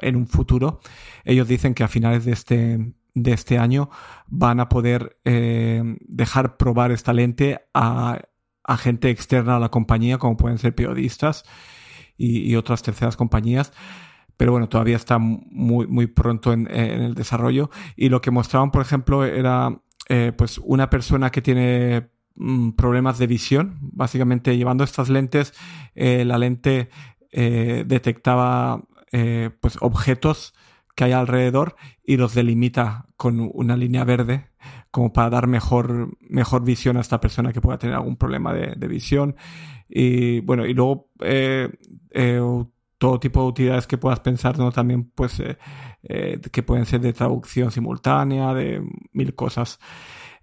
en 0.01 0.15
un 0.15 0.27
futuro. 0.27 0.79
Ellos 1.23 1.47
dicen 1.47 1.73
que 1.73 1.83
a 1.83 1.87
finales 1.87 2.25
de 2.25 2.31
este, 2.31 2.93
de 3.13 3.33
este 3.33 3.57
año 3.57 3.89
van 4.27 4.59
a 4.59 4.69
poder 4.69 5.19
eh, 5.25 5.97
dejar 6.01 6.57
probar 6.57 6.91
esta 6.91 7.13
lente 7.13 7.61
a, 7.73 8.21
gente 8.77 9.09
externa 9.09 9.57
a 9.57 9.59
la 9.59 9.69
compañía, 9.69 10.17
como 10.17 10.37
pueden 10.37 10.57
ser 10.57 10.73
periodistas 10.73 11.43
y, 12.17 12.55
otras 12.55 12.81
terceras 12.83 13.17
compañías. 13.17 13.73
Pero 14.37 14.53
bueno, 14.53 14.69
todavía 14.69 14.95
está 14.95 15.17
muy, 15.19 15.87
muy 15.87 16.07
pronto 16.07 16.53
en, 16.53 16.67
el 16.71 17.13
desarrollo. 17.13 17.69
Y 17.97 18.09
lo 18.09 18.21
que 18.21 18.31
mostraban, 18.31 18.71
por 18.71 18.81
ejemplo, 18.81 19.25
era 19.25 19.81
eh, 20.07 20.31
pues 20.35 20.57
una 20.59 20.89
persona 20.89 21.31
que 21.31 21.41
tiene 21.41 22.11
mm, 22.35 22.71
problemas 22.71 23.19
de 23.19 23.27
visión. 23.27 23.77
Básicamente, 23.81 24.55
llevando 24.55 24.85
estas 24.85 25.09
lentes, 25.09 25.53
eh, 25.95 26.23
la 26.23 26.37
lente 26.37 26.89
detectaba 27.33 28.83
eh, 29.11 29.49
pues 29.59 29.77
objetos 29.81 30.53
que 30.95 31.05
hay 31.05 31.11
alrededor 31.11 31.75
y 32.03 32.17
los 32.17 32.33
delimita 32.33 33.07
con 33.17 33.49
una 33.53 33.77
línea 33.77 34.03
verde 34.03 34.49
como 34.91 35.13
para 35.13 35.29
dar 35.29 35.47
mejor, 35.47 36.17
mejor 36.21 36.63
visión 36.63 36.97
a 36.97 37.01
esta 37.01 37.21
persona 37.21 37.53
que 37.53 37.61
pueda 37.61 37.77
tener 37.77 37.95
algún 37.95 38.17
problema 38.17 38.53
de, 38.53 38.87
visión. 38.87 39.35
Y 39.87 40.41
bueno, 40.41 40.65
y 40.65 40.73
luego 40.73 41.09
eh, 41.21 41.69
eh, 42.11 42.41
todo 42.97 43.19
tipo 43.19 43.41
de 43.41 43.47
utilidades 43.47 43.87
que 43.87 43.97
puedas 43.97 44.19
pensar, 44.19 44.57
¿no? 44.57 44.71
También 44.71 45.11
pues 45.15 45.41
que 46.01 46.63
pueden 46.63 46.85
ser 46.85 46.99
de 47.01 47.13
traducción 47.13 47.71
simultánea, 47.71 48.53
de 48.53 48.83
mil 49.13 49.33
cosas. 49.33 49.79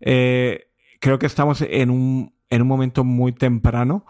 creo 0.01 1.19
que 1.19 1.27
estamos 1.27 1.63
en 1.63 1.91
un, 1.91 2.35
en 2.49 2.63
un 2.63 2.69
momento 2.69 3.05
muy 3.05 3.33
temprano 3.33 4.07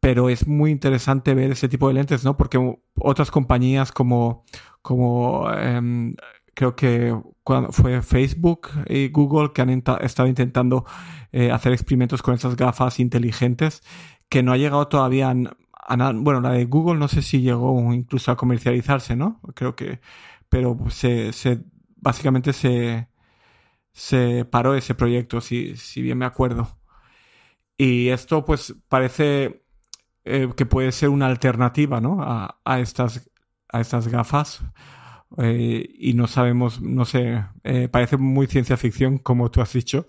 pero 0.00 0.30
es 0.30 0.46
muy 0.46 0.70
interesante 0.70 1.34
ver 1.34 1.52
ese 1.52 1.68
tipo 1.68 1.88
de 1.88 1.94
lentes, 1.94 2.24
¿no? 2.24 2.36
Porque 2.36 2.58
otras 2.96 3.30
compañías 3.30 3.92
como, 3.92 4.44
como 4.82 5.50
em, 5.52 6.16
creo 6.54 6.74
que 6.74 7.14
fue 7.70 8.02
Facebook 8.02 8.68
y 8.86 9.08
Google 9.08 9.52
que 9.52 9.62
han 9.62 9.70
estado 10.00 10.28
intentando 10.28 10.84
eh, 11.32 11.50
hacer 11.50 11.72
experimentos 11.72 12.22
con 12.22 12.34
esas 12.34 12.56
gafas 12.56 13.00
inteligentes 13.00 13.82
que 14.28 14.42
no 14.42 14.52
ha 14.52 14.56
llegado 14.56 14.88
todavía 14.88 15.30
a, 15.30 15.96
nada. 15.96 16.12
Bueno, 16.14 16.40
la 16.40 16.52
de 16.52 16.64
Google 16.66 16.98
no 16.98 17.08
sé 17.08 17.22
si 17.22 17.40
llegó 17.42 17.92
incluso 17.92 18.30
a 18.30 18.36
comercializarse, 18.36 19.16
¿no? 19.16 19.40
Creo 19.54 19.76
que, 19.76 20.00
pero 20.48 20.78
se, 20.90 21.32
se 21.32 21.64
básicamente 21.96 22.52
se, 22.52 23.08
se 23.92 24.44
paró 24.44 24.74
ese 24.74 24.94
proyecto, 24.94 25.40
si, 25.40 25.76
si 25.76 26.02
bien 26.02 26.18
me 26.18 26.26
acuerdo. 26.26 26.78
Y 27.76 28.08
esto 28.10 28.44
pues 28.44 28.74
parece 28.88 29.64
eh, 30.24 30.48
que 30.56 30.66
puede 30.66 30.92
ser 30.92 31.08
una 31.08 31.26
alternativa 31.26 32.00
¿no? 32.00 32.22
a, 32.22 32.60
a, 32.64 32.80
estas, 32.80 33.30
a 33.68 33.80
estas 33.80 34.08
gafas. 34.08 34.62
Eh, 35.38 35.88
y 35.98 36.14
no 36.14 36.26
sabemos, 36.26 36.80
no 36.80 37.04
sé, 37.04 37.44
eh, 37.62 37.88
parece 37.88 38.16
muy 38.16 38.46
ciencia 38.46 38.76
ficción, 38.76 39.18
como 39.18 39.50
tú 39.50 39.60
has 39.60 39.72
dicho. 39.72 40.06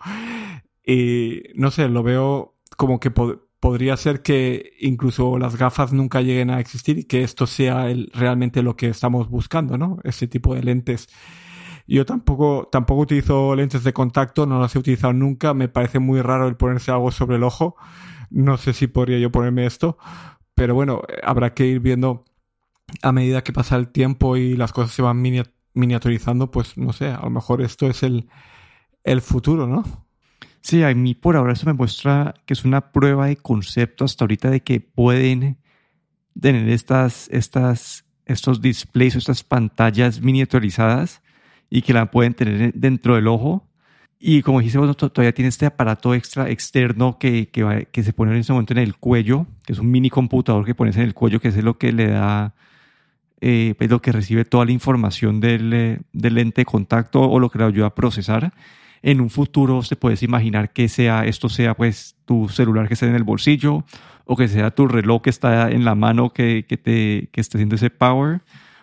Y 0.86 1.44
no 1.56 1.72
sé, 1.72 1.88
lo 1.88 2.04
veo 2.04 2.56
como 2.76 3.00
que 3.00 3.12
podría 3.12 3.96
ser 3.98 4.24
que 4.24 4.74
incluso 4.80 5.38
las 5.38 5.56
gafas 5.56 5.94
nunca 5.94 6.22
lleguen 6.22 6.50
a 6.50 6.60
existir 6.60 6.98
y 6.98 7.04
que 7.04 7.24
esto 7.24 7.46
sea 7.46 7.86
realmente 8.14 8.64
lo 8.64 8.76
que 8.76 8.90
estamos 8.90 9.30
buscando, 9.30 9.78
¿no? 9.78 10.00
Ese 10.04 10.28
tipo 10.28 10.56
de 10.56 10.64
lentes. 10.64 11.08
Yo 11.88 12.06
tampoco, 12.06 12.70
tampoco 12.72 13.02
utilizo 13.02 13.56
lentes 13.56 13.84
de 13.84 13.94
contacto, 13.94 14.46
no 14.46 14.60
las 14.60 14.76
he 14.76 14.80
utilizado 14.80 15.14
nunca. 15.14 15.54
Me 15.54 15.68
parece 15.68 16.00
muy 16.00 16.22
raro 16.22 16.48
el 16.48 16.56
ponerse 16.56 16.92
algo 16.92 17.12
sobre 17.12 17.36
el 17.36 17.44
ojo. 17.44 17.76
No 18.32 18.58
sé 18.58 18.74
si 18.74 18.88
podría 18.88 19.20
yo 19.20 19.32
ponerme 19.32 19.66
esto, 19.66 19.98
pero 20.56 20.74
bueno, 20.74 21.02
habrá 21.24 21.54
que 21.54 21.68
ir 21.68 21.80
viendo 21.80 22.26
a 23.02 23.12
medida 23.12 23.44
que 23.44 23.54
pasa 23.54 23.76
el 23.76 23.90
tiempo 23.90 24.38
y 24.38 24.56
las 24.56 24.74
cosas 24.74 24.94
se 24.94 25.02
van 25.02 25.22
miniaturizando, 25.74 26.50
pues 26.50 26.78
no 26.78 26.94
sé, 26.94 27.10
a 27.10 27.22
lo 27.22 27.30
mejor 27.30 27.62
esto 27.62 27.88
es 27.88 28.04
el, 28.04 28.30
el 29.04 29.22
futuro, 29.22 29.68
¿no? 29.68 29.84
Sí, 30.62 30.84
a 30.84 30.94
mí 30.94 31.16
por 31.16 31.36
ahora 31.36 31.54
eso 31.54 31.66
me 31.66 31.74
muestra 31.74 32.36
que 32.46 32.54
es 32.54 32.66
una 32.66 32.92
prueba 32.92 33.28
de 33.28 33.36
concepto 33.36 34.06
hasta 34.06 34.24
ahorita 34.24 34.50
de 34.50 34.62
que 34.62 34.80
pueden 34.80 35.58
tener 36.40 36.70
estas, 36.70 37.28
estas, 37.32 38.06
estos 38.26 38.62
displays 38.62 39.16
o 39.16 39.18
estas 39.18 39.44
pantallas 39.44 40.22
miniaturizadas 40.22 41.22
y 41.70 41.82
que 41.82 41.94
la 41.94 42.12
pueden 42.12 42.34
tener 42.34 42.74
dentro 42.74 43.16
del 43.16 43.28
ojo 43.28 43.68
y 44.24 44.44
como 44.44 44.60
dijiste, 44.60 44.78
todavía 45.10 45.34
tiene 45.34 45.50
este 45.50 45.66
aparato 45.66 46.14
extra 46.14 46.48
externo 46.48 47.18
que, 47.18 47.50
que, 47.50 47.88
que, 47.92 48.04
se 48.04 48.14
pone 48.14 48.32
en 48.32 48.38
ese 48.38 48.54
momento 48.54 48.74
en 48.74 48.78
el 48.78 48.96
cuello, 48.96 49.48
que 49.66 49.74
es 49.74 49.80
un 49.80 49.90
mini 49.90 50.12
computador 50.12 50.64
que 50.64 50.76
pones 50.76 50.96
en 50.98 51.02
el 51.02 51.16
cuello, 51.16 51.40
que 51.40 51.48
es 51.48 51.58
lo 51.64 51.80
que 51.80 51.92
le 51.92 52.08
da, 52.08 52.54
eh, 53.42 53.74
pues 53.80 53.90
lo 53.90 54.00
que 54.00 54.12
recibe 54.12 54.46
toda 54.46 54.66
la 54.66 54.74
información 54.74 55.40
del, 55.40 55.74
eh, 55.74 56.00
del, 56.14 56.36
lente 56.36 56.62
de 56.62 56.66
contacto 56.66 57.20
o 57.20 57.40
lo 57.40 57.50
que 57.50 57.58
le 57.58 57.66
ayuda 57.66 57.88
a 57.88 57.96
procesar. 57.96 58.54
En 59.02 59.22
un 59.22 59.32
futuro 59.32 59.82
se 59.82 59.96
puedes 59.96 60.22
imaginar 60.22 60.72
que 60.72 60.88
sea, 60.88 61.26
esto 61.26 61.50
sea 61.50 61.74
pues 61.74 62.16
tu 62.26 62.48
celular 62.48 62.88
que 62.88 62.94
esté 62.94 63.08
en 63.08 63.16
el 63.16 63.24
bolsillo 63.24 63.86
o 64.26 64.36
que 64.36 64.48
sea 64.48 64.70
tu 64.70 64.88
reloj 64.88 65.24
que 65.24 65.32
está 65.32 65.72
en 65.72 65.84
la 65.84 65.96
mano 65.96 66.30
que, 66.30 66.66
que 66.70 66.78
te, 66.78 67.30
que 67.32 67.42
esté 67.42 67.58
haciendo 67.58 67.74
ese 67.74 67.90
power 67.90 68.42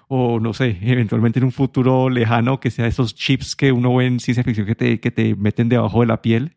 o 0.09 0.41
no 0.41 0.55
sé, 0.55 0.79
eventualmente 0.81 1.39
en 1.39 1.45
un 1.45 1.53
futuro 1.53 2.09
lejano 2.09 2.61
que 2.61 2.71
sea 2.71 2.87
esos 2.87 3.15
chips 3.15 3.55
que 3.55 3.73
uno 3.73 3.95
ve 3.95 4.07
en 4.07 4.21
ciencia 4.21 4.43
ficción 4.43 4.67
que 4.67 4.75
te, 4.75 5.01
que 5.01 5.11
te 5.11 5.37
meten 5.37 5.69
debajo 5.69 6.01
de 6.01 6.07
la 6.07 6.23
piel. 6.23 6.57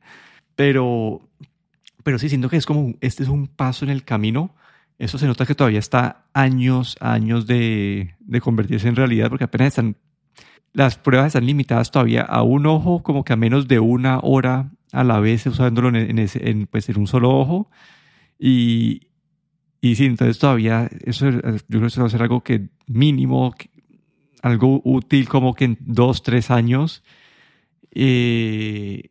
Pero, 0.55 1.29
pero 2.03 2.17
sí, 2.17 2.29
siento 2.29 2.49
que 2.49 2.57
es 2.57 2.65
como, 2.65 2.95
este 3.01 3.23
es 3.23 3.29
un 3.29 3.47
paso 3.47 3.83
en 3.85 3.91
el 3.91 4.03
camino. 4.03 4.55
Eso 4.97 5.17
se 5.17 5.27
nota 5.27 5.45
que 5.45 5.55
todavía 5.55 5.79
está 5.79 6.25
años, 6.33 6.95
años 7.01 7.45
de, 7.45 8.15
de 8.19 8.41
convertirse 8.41 8.87
en 8.87 8.95
realidad, 8.95 9.29
porque 9.29 9.45
apenas 9.45 9.69
están, 9.69 9.97
las 10.73 10.97
pruebas 10.97 11.27
están 11.27 11.45
limitadas 11.45 11.91
todavía 11.91 12.21
a 12.21 12.43
un 12.43 12.65
ojo, 12.67 13.03
como 13.03 13.25
que 13.25 13.33
a 13.33 13.37
menos 13.37 13.67
de 13.67 13.79
una 13.79 14.19
hora 14.19 14.71
a 14.93 15.03
la 15.03 15.19
vez 15.19 15.45
usándolo 15.45 15.89
en, 15.89 16.19
ese, 16.19 16.49
en, 16.49 16.67
pues, 16.67 16.87
en 16.87 16.99
un 16.99 17.07
solo 17.07 17.37
ojo. 17.37 17.69
Y, 18.39 19.10
y 19.81 19.95
sí, 19.95 20.05
entonces 20.05 20.37
todavía 20.37 20.89
eso 21.03 21.29
yo 21.29 21.41
creo 21.41 21.81
que 21.81 21.87
eso 21.87 22.01
va 22.01 22.07
a 22.07 22.11
ser 22.11 22.21
algo 22.21 22.41
que 22.41 22.69
mínimo, 22.87 23.55
algo 24.43 24.81
útil 24.83 25.27
como 25.27 25.55
que 25.55 25.65
en 25.65 25.77
dos, 25.81 26.21
tres 26.21 26.51
años. 26.51 27.03
Eh, 27.91 29.03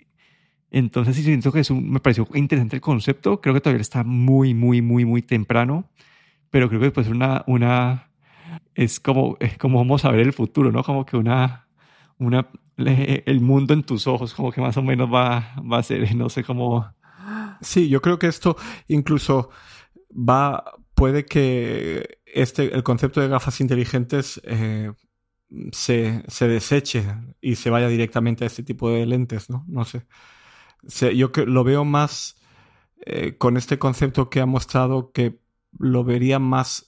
entonces 0.71 1.17
sí 1.17 1.25
siento 1.25 1.51
que 1.51 1.61
es 1.61 1.71
un, 1.71 1.91
me 1.91 1.99
pareció 2.01 2.27
interesante 2.35 2.77
el 2.77 2.83
concepto. 2.83 3.41
Creo 3.41 3.55
que 3.55 3.61
todavía 3.61 3.81
está 3.81 4.05
muy, 4.05 4.55
muy, 4.55 4.81
muy, 4.81 5.05
muy 5.05 5.23
temprano. 5.23 5.91
Pero 6.51 6.69
creo 6.69 6.81
que 6.81 6.87
después 6.87 7.09
una, 7.09 7.45
una, 7.47 8.11
es 8.75 9.01
como, 9.01 9.37
es 9.41 9.59
como 9.59 9.79
vamos 9.79 10.05
a 10.05 10.11
ver 10.11 10.21
el 10.21 10.33
futuro, 10.33 10.73
¿no? 10.73 10.83
Como 10.85 11.05
que 11.07 11.17
una, 11.17 11.67
una, 12.19 12.49
el 12.77 13.41
mundo 13.41 13.75
en 13.75 13.83
tus 13.83 14.07
ojos, 14.07 14.35
como 14.35 14.53
que 14.53 14.61
más 14.61 14.77
o 14.77 14.83
menos 14.83 15.13
va, 15.13 15.55
va 15.61 15.79
a 15.79 15.83
ser, 15.83 16.15
no 16.15 16.29
sé 16.29 16.45
cómo. 16.45 16.93
Sí, 17.61 17.89
yo 17.89 18.01
creo 18.01 18.19
que 18.19 18.27
esto 18.27 18.57
incluso 18.89 19.51
va, 20.11 20.77
puede 20.95 21.25
que 21.25 22.21
este, 22.27 22.75
el 22.75 22.83
concepto 22.83 23.21
de 23.21 23.29
gafas 23.29 23.61
inteligentes 23.61 24.41
eh, 24.45 24.93
se, 25.73 26.25
se, 26.29 26.49
deseche 26.49 27.05
y 27.41 27.57
se 27.57 27.71
vaya 27.71 27.89
directamente 27.89 28.45
a 28.45 28.47
este 28.47 28.63
tipo 28.63 28.91
de 28.91 29.07
lentes, 29.07 29.51
¿no? 29.51 29.65
No 29.69 29.85
sé. 29.85 30.07
yo 31.17 31.31
lo 31.47 31.65
veo 31.65 31.85
más 31.85 32.37
eh, 33.07 33.37
con 33.39 33.57
este 33.57 33.79
concepto 33.79 34.31
que 34.31 34.41
ha 34.41 34.47
mostrado 34.47 35.13
que 35.13 35.41
lo 35.79 36.05
vería 36.05 36.39
más, 36.39 36.87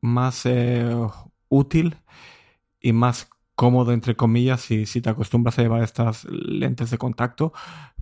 más 0.00 0.44
eh, 0.44 0.90
útil 1.48 1.96
y 2.80 2.92
más 2.92 3.28
cómodo, 3.54 3.92
entre 3.92 4.16
comillas, 4.16 4.60
si, 4.60 4.86
si 4.86 5.00
te 5.00 5.10
acostumbras 5.10 5.58
a 5.58 5.62
llevar 5.62 5.82
estas 5.82 6.24
lentes 6.24 6.90
de 6.90 6.98
contacto, 6.98 7.52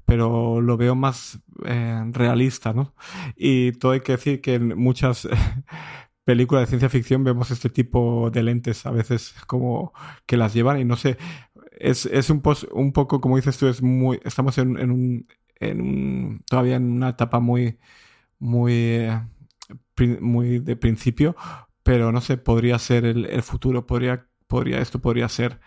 pero 0.04 0.60
lo 0.60 0.76
veo 0.76 0.94
más 0.94 1.40
eh, 1.64 2.02
realista, 2.12 2.72
¿no? 2.72 2.94
Y 3.36 3.72
todo 3.72 3.92
hay 3.92 4.00
que 4.00 4.12
decir 4.12 4.40
que 4.40 4.54
en 4.54 4.76
muchas 4.78 5.28
películas 6.24 6.62
de 6.62 6.66
ciencia 6.68 6.88
ficción 6.88 7.24
vemos 7.24 7.50
este 7.50 7.70
tipo 7.70 8.30
de 8.30 8.42
lentes 8.42 8.86
a 8.86 8.90
veces 8.90 9.34
como 9.46 9.92
que 10.26 10.36
las 10.36 10.54
llevan 10.54 10.80
y 10.80 10.84
no 10.84 10.96
sé, 10.96 11.18
es, 11.72 12.06
es 12.06 12.30
un, 12.30 12.42
un 12.72 12.92
poco, 12.92 13.20
como 13.20 13.36
dices 13.36 13.58
tú, 13.58 13.66
es 13.68 13.82
muy, 13.82 14.20
estamos 14.24 14.58
en, 14.58 14.78
en, 14.78 14.90
un, 14.90 15.26
en 15.56 15.80
un, 15.80 16.44
todavía 16.48 16.76
en 16.76 16.92
una 16.92 17.10
etapa 17.10 17.40
muy, 17.40 17.78
muy, 18.38 18.72
eh, 18.74 19.20
muy 20.20 20.58
de 20.60 20.76
principio, 20.76 21.36
pero 21.82 22.12
no 22.12 22.20
sé, 22.20 22.36
podría 22.38 22.78
ser 22.78 23.04
el, 23.04 23.26
el 23.26 23.42
futuro, 23.42 23.86
podría, 23.86 24.26
podría, 24.46 24.80
esto 24.80 25.00
podría 25.00 25.28
ser 25.28 25.60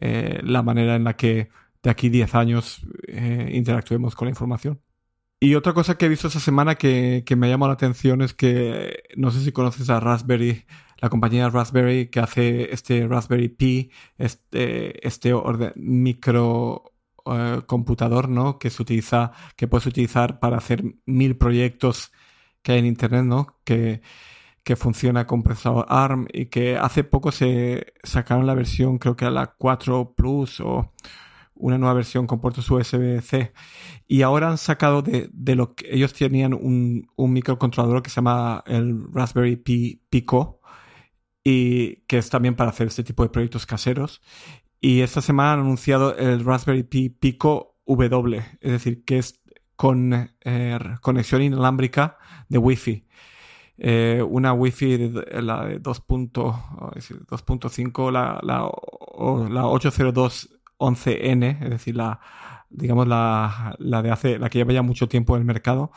eh, 0.00 0.40
la 0.44 0.62
manera 0.62 0.96
en 0.96 1.04
la 1.04 1.16
que 1.16 1.48
de 1.86 1.92
aquí 1.92 2.08
10 2.08 2.34
años 2.34 2.80
eh, 3.06 3.48
interactuemos 3.52 4.16
con 4.16 4.26
la 4.26 4.30
información. 4.30 4.80
Y 5.38 5.54
otra 5.54 5.72
cosa 5.72 5.96
que 5.96 6.06
he 6.06 6.08
visto 6.08 6.26
esta 6.26 6.40
semana 6.40 6.74
que, 6.74 7.22
que 7.24 7.36
me 7.36 7.46
ha 7.46 7.50
llamado 7.50 7.68
la 7.70 7.74
atención 7.74 8.22
es 8.22 8.34
que 8.34 9.04
no 9.16 9.30
sé 9.30 9.44
si 9.44 9.52
conoces 9.52 9.88
a 9.88 10.00
Raspberry, 10.00 10.64
la 11.00 11.10
compañía 11.10 11.48
Raspberry 11.48 12.08
que 12.08 12.18
hace 12.18 12.74
este 12.74 13.06
Raspberry 13.06 13.50
Pi, 13.50 13.92
este, 14.18 15.06
este 15.06 15.32
micro 15.76 16.92
eh, 17.24 17.60
computador, 17.66 18.28
¿no? 18.28 18.58
Que 18.58 18.70
se 18.70 18.82
utiliza, 18.82 19.30
que 19.54 19.68
puedes 19.68 19.86
utilizar 19.86 20.40
para 20.40 20.56
hacer 20.56 20.82
mil 21.04 21.36
proyectos 21.36 22.10
que 22.62 22.72
hay 22.72 22.78
en 22.80 22.86
internet, 22.86 23.24
¿no? 23.26 23.58
Que, 23.62 24.00
que 24.64 24.74
funciona 24.74 25.28
con 25.28 25.44
procesador 25.44 25.86
ARM 25.88 26.26
y 26.32 26.46
que 26.46 26.78
hace 26.78 27.04
poco 27.04 27.30
se 27.30 27.92
sacaron 28.02 28.44
la 28.44 28.54
versión, 28.54 28.98
creo 28.98 29.14
que 29.14 29.26
a 29.26 29.30
la 29.30 29.54
4 29.56 30.14
Plus 30.16 30.58
o 30.58 30.92
una 31.56 31.78
nueva 31.78 31.94
versión 31.94 32.26
con 32.26 32.40
puertos 32.40 32.70
USB-C. 32.70 33.52
Y 34.06 34.22
ahora 34.22 34.50
han 34.50 34.58
sacado 34.58 35.02
de, 35.02 35.30
lo 35.54 35.74
que 35.74 35.86
ellos 35.90 36.12
tenían 36.12 36.54
un, 36.54 37.08
microcontrolador 37.16 38.02
que 38.02 38.10
se 38.10 38.16
llama 38.16 38.62
el 38.66 39.04
Raspberry 39.12 39.56
Pi 39.56 40.02
Pico 40.08 40.60
y 41.42 41.96
que 42.06 42.18
es 42.18 42.30
también 42.30 42.54
para 42.56 42.70
hacer 42.70 42.88
este 42.88 43.04
tipo 43.04 43.22
de 43.22 43.30
proyectos 43.30 43.66
caseros. 43.66 44.22
Y 44.80 45.00
esta 45.00 45.22
semana 45.22 45.54
han 45.54 45.60
anunciado 45.60 46.16
el 46.16 46.44
Raspberry 46.44 46.82
Pi 46.84 47.08
Pico 47.08 47.78
W, 47.86 48.42
es 48.60 48.72
decir, 48.72 49.04
que 49.04 49.18
es 49.18 49.40
con 49.76 50.30
eh, 50.44 50.78
conexión 51.00 51.42
inalámbrica 51.42 52.18
de 52.48 52.58
Wi-Fi. 52.58 53.06
Eh, 53.78 54.24
una 54.26 54.54
Wi-Fi 54.54 54.96
de, 54.96 55.42
la 55.42 55.66
de 55.66 55.82
2.5, 55.82 58.10
la, 58.10 58.40
la, 58.42 58.70
la 59.50 59.66
802 59.66 60.55
11N, 60.78 61.62
es 61.62 61.70
decir, 61.70 61.96
la, 61.96 62.20
digamos, 62.70 63.06
la, 63.08 63.76
la, 63.78 64.02
de 64.02 64.10
hace, 64.10 64.38
la 64.38 64.48
que 64.48 64.58
lleva 64.58 64.72
ya 64.72 64.82
mucho 64.82 65.08
tiempo 65.08 65.36
en 65.36 65.42
el 65.42 65.46
mercado. 65.46 65.90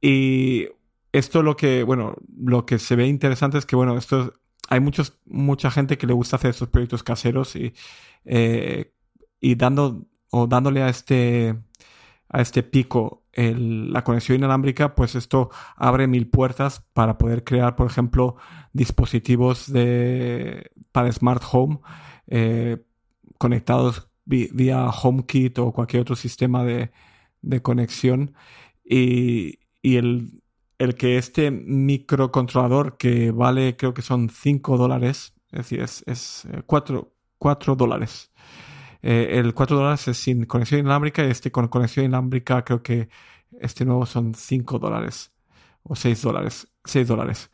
Y 0.00 0.68
esto 1.12 1.42
lo 1.42 1.56
que, 1.56 1.82
bueno, 1.82 2.16
lo 2.36 2.66
que 2.66 2.78
se 2.78 2.96
ve 2.96 3.06
interesante 3.06 3.58
es 3.58 3.66
que, 3.66 3.76
bueno, 3.76 3.96
esto 3.96 4.34
hay 4.68 4.80
muchos, 4.80 5.18
mucha 5.26 5.70
gente 5.70 5.98
que 5.98 6.06
le 6.06 6.14
gusta 6.14 6.36
hacer 6.36 6.50
estos 6.50 6.68
proyectos 6.68 7.02
caseros 7.02 7.56
y, 7.56 7.74
eh, 8.24 8.92
y 9.40 9.54
dando, 9.54 10.06
o 10.30 10.46
dándole 10.46 10.82
a 10.82 10.88
este, 10.88 11.56
a 12.28 12.40
este 12.40 12.62
pico 12.62 13.22
la 13.34 14.04
conexión 14.04 14.38
inalámbrica, 14.38 14.94
pues 14.94 15.14
esto 15.14 15.50
abre 15.76 16.06
mil 16.06 16.28
puertas 16.28 16.84
para 16.92 17.16
poder 17.16 17.44
crear, 17.44 17.76
por 17.76 17.86
ejemplo, 17.86 18.36
dispositivos 18.72 19.72
de, 19.72 20.70
para 20.92 21.10
Smart 21.12 21.42
Home, 21.50 21.80
eh, 22.26 22.84
conectados 23.42 24.08
vía 24.24 24.88
HomeKit 24.88 25.58
o 25.58 25.72
cualquier 25.72 26.02
otro 26.02 26.14
sistema 26.14 26.62
de, 26.64 26.92
conexión. 27.60 28.36
Y, 28.84 29.58
el, 29.82 30.44
el, 30.78 30.94
que 30.94 31.18
este 31.18 31.50
microcontrolador 31.50 32.96
que 32.96 33.32
vale 33.32 33.76
creo 33.76 33.94
que 33.94 34.02
son 34.02 34.30
5 34.30 34.76
dólares, 34.76 35.34
es 35.50 35.58
decir, 35.58 35.80
es, 35.80 36.46
4, 36.66 37.12
eh, 37.40 37.76
dólares. 37.76 38.30
Eh, 39.02 39.40
el 39.40 39.54
4 39.54 39.76
dólares 39.76 40.06
es 40.06 40.18
sin 40.18 40.44
conexión 40.46 40.78
inalámbrica 40.78 41.26
y 41.26 41.30
este 41.30 41.50
con 41.50 41.66
conexión 41.66 42.06
inalámbrica 42.06 42.64
creo 42.64 42.80
que 42.84 43.08
este 43.60 43.84
nuevo 43.84 44.06
son 44.06 44.34
5 44.34 44.78
dólares 44.78 45.32
o 45.82 45.96
6 45.96 46.22
dólares. 46.22 46.68
6 46.84 47.08
dólares 47.08 47.50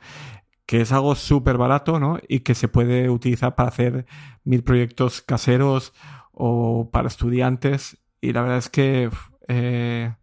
que 0.68 0.83
es 0.83 0.92
algo 0.92 1.14
súper 1.14 1.57
barato, 1.57 1.98
¿no? 1.98 2.18
Y 2.28 2.40
que 2.40 2.54
se 2.54 2.68
puede 2.68 3.09
utilizar 3.09 3.54
para 3.54 3.70
hacer 3.70 4.04
mil 4.44 4.62
proyectos 4.62 5.22
caseros 5.22 5.94
o 6.31 6.90
para 6.92 7.09
estudiantes. 7.09 7.96
Y 8.20 8.35
la 8.35 8.42
verdad 8.42 8.59
es 8.59 8.68
que 8.68 9.09
eh, 9.48 10.14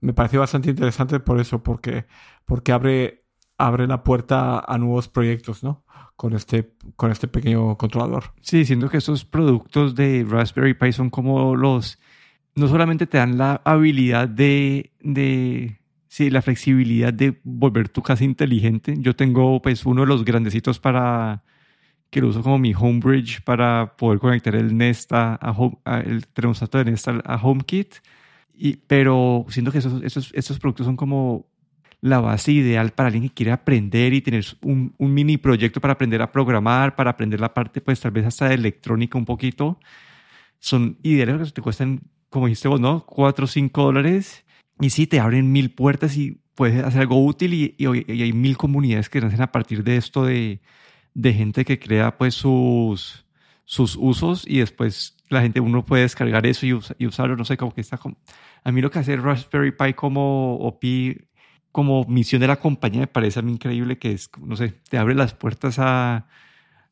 me 0.00 0.12
pareció 0.12 0.40
bastante 0.40 0.70
interesante 0.70 1.20
por 1.20 1.38
eso, 1.38 1.62
porque, 1.62 2.06
porque 2.44 2.72
abre, 2.72 3.20
abre 3.56 3.86
la 3.86 4.02
puerta 4.02 4.58
a 4.58 4.78
nuevos 4.78 5.06
proyectos, 5.06 5.62
¿no? 5.62 5.84
Con 6.16 6.34
este, 6.34 6.74
con 6.96 7.12
este 7.12 7.28
pequeño 7.28 7.78
controlador. 7.78 8.34
Sí, 8.40 8.64
siento 8.64 8.88
que 8.88 8.96
estos 8.96 9.24
productos 9.24 9.94
de 9.94 10.26
Raspberry 10.28 10.74
Pi 10.74 10.90
son 10.90 11.08
como 11.08 11.54
los... 11.54 12.00
No 12.56 12.66
solamente 12.66 13.06
te 13.06 13.18
dan 13.18 13.38
la 13.38 13.62
habilidad 13.64 14.28
de, 14.28 14.92
de 14.98 15.83
Sí, 16.14 16.30
la 16.30 16.42
flexibilidad 16.42 17.12
de 17.12 17.40
volver 17.42 17.88
tu 17.88 18.00
casa 18.00 18.22
inteligente. 18.22 18.94
Yo 18.98 19.16
tengo 19.16 19.60
pues 19.60 19.84
uno 19.84 20.02
de 20.02 20.06
los 20.06 20.24
grandecitos 20.24 20.78
para 20.78 21.42
que 22.08 22.20
lo 22.20 22.28
uso 22.28 22.40
como 22.40 22.56
mi 22.56 22.72
homebridge 22.72 23.42
para 23.42 23.96
poder 23.96 24.20
conectar 24.20 24.54
el 24.54 24.76
Nest 24.76 25.12
a, 25.12 25.40
el 26.06 26.24
termostato 26.28 26.78
de 26.78 26.84
Nest 26.84 27.08
a, 27.08 27.36
HomeKit. 27.42 27.96
Y, 28.54 28.76
pero 28.76 29.44
siento 29.48 29.72
que 29.72 29.78
esos, 29.78 30.04
esos, 30.04 30.30
estos 30.34 30.60
productos 30.60 30.86
son 30.86 30.94
como 30.94 31.48
la 32.00 32.20
base 32.20 32.52
ideal 32.52 32.92
para 32.92 33.08
alguien 33.08 33.24
que 33.28 33.34
quiere 33.34 33.50
aprender 33.50 34.14
y 34.14 34.20
tener 34.20 34.44
un, 34.62 34.94
un, 34.96 35.12
mini 35.12 35.36
proyecto 35.36 35.80
para 35.80 35.94
aprender 35.94 36.22
a 36.22 36.30
programar, 36.30 36.94
para 36.94 37.10
aprender 37.10 37.40
la 37.40 37.52
parte, 37.52 37.80
pues 37.80 37.98
tal 37.98 38.12
vez 38.12 38.24
hasta 38.24 38.50
de 38.50 38.54
electrónica 38.54 39.18
un 39.18 39.24
poquito. 39.24 39.80
Son 40.60 40.96
ideales 41.02 41.48
que 41.48 41.54
te 41.54 41.60
cuestan, 41.60 42.02
como 42.30 42.46
dijiste 42.46 42.68
vos, 42.68 42.80
¿no? 42.80 43.04
4 43.04 43.46
o 43.46 43.48
5 43.48 43.82
dólares 43.82 44.43
y 44.80 44.90
sí, 44.90 45.06
te 45.06 45.20
abren 45.20 45.52
mil 45.52 45.70
puertas 45.72 46.16
y 46.16 46.40
puedes 46.54 46.84
hacer 46.84 47.02
algo 47.02 47.24
útil 47.24 47.54
y, 47.54 47.76
hay 47.86 48.32
mil 48.32 48.56
comunidades 48.56 49.08
que 49.08 49.20
nacen 49.20 49.42
a 49.42 49.52
partir 49.52 49.84
de 49.84 49.96
esto 49.96 50.24
de, 50.24 50.60
gente 51.22 51.64
que 51.64 51.78
crea 51.78 52.16
pues 52.16 52.34
sus, 52.34 53.26
sus 53.64 53.96
usos 53.96 54.44
y 54.46 54.58
después 54.58 55.16
la 55.28 55.42
gente, 55.42 55.60
uno 55.60 55.84
puede 55.84 56.02
descargar 56.02 56.46
eso 56.46 56.66
y, 56.66 56.78
y 56.98 57.06
usarlo, 57.06 57.36
no 57.36 57.44
sé, 57.44 57.56
como 57.56 57.74
que 57.74 57.80
está 57.80 57.98
como... 57.98 58.16
A 58.62 58.72
mí 58.72 58.80
lo 58.80 58.90
que 58.90 58.98
hace 58.98 59.16
Raspberry 59.16 59.72
Pi 59.72 59.94
como 59.94 60.56
o 60.56 60.78
Pi 60.78 61.16
como 61.72 62.04
misión 62.04 62.40
de 62.40 62.46
la 62.46 62.56
compañía 62.56 63.00
me 63.00 63.06
parece 63.08 63.40
a 63.40 63.42
mí 63.42 63.52
increíble 63.52 63.98
que 63.98 64.12
es, 64.12 64.30
no 64.38 64.54
sé, 64.54 64.74
te 64.88 64.96
abre 64.96 65.14
las 65.14 65.34
puertas 65.34 65.78
a, 65.78 66.28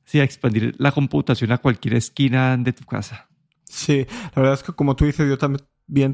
sí, 0.04 0.18
a 0.18 0.24
expandir 0.24 0.74
la 0.78 0.92
computación 0.92 1.52
a 1.52 1.58
cualquier 1.58 1.94
esquina 1.94 2.56
de 2.56 2.72
tu 2.72 2.84
casa. 2.84 3.28
Sí, 3.64 4.06
la 4.34 4.42
verdad 4.42 4.54
es 4.54 4.62
que 4.62 4.72
como 4.72 4.96
tú 4.96 5.04
dices, 5.04 5.28
yo 5.28 5.38
también 5.38 5.64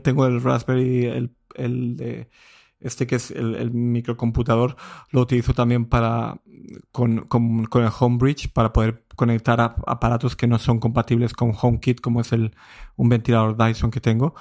tengo 0.03 0.27
el 0.27 0.43
Raspberry, 0.43 1.07
el 1.07 1.35
el 1.59 1.97
de 1.97 2.31
este 2.81 3.07
que 3.09 3.17
es 3.17 3.33
el, 3.33 3.73
microcomputador, 3.73 4.77
lo 5.11 5.23
utilizo 5.23 5.53
también 5.53 5.87
para 5.87 6.41
con, 6.93 7.23
con, 7.27 7.65
con 7.67 7.83
el 7.83 7.91
Homebridge 7.99 8.53
para 8.53 8.73
poder 8.73 9.05
conectar 9.17 9.61
a 9.61 9.77
aparatos 9.87 10.37
que 10.37 10.47
no 10.47 10.59
son 10.59 10.79
compatibles 10.79 11.33
con 11.33 11.53
HomeKit, 11.61 12.01
como 12.01 12.21
es 12.21 12.33
el, 12.33 12.55
un 12.95 13.09
ventilador 13.09 13.57
Dyson 13.57 13.91
que 13.91 14.01
tengo. 14.01 14.35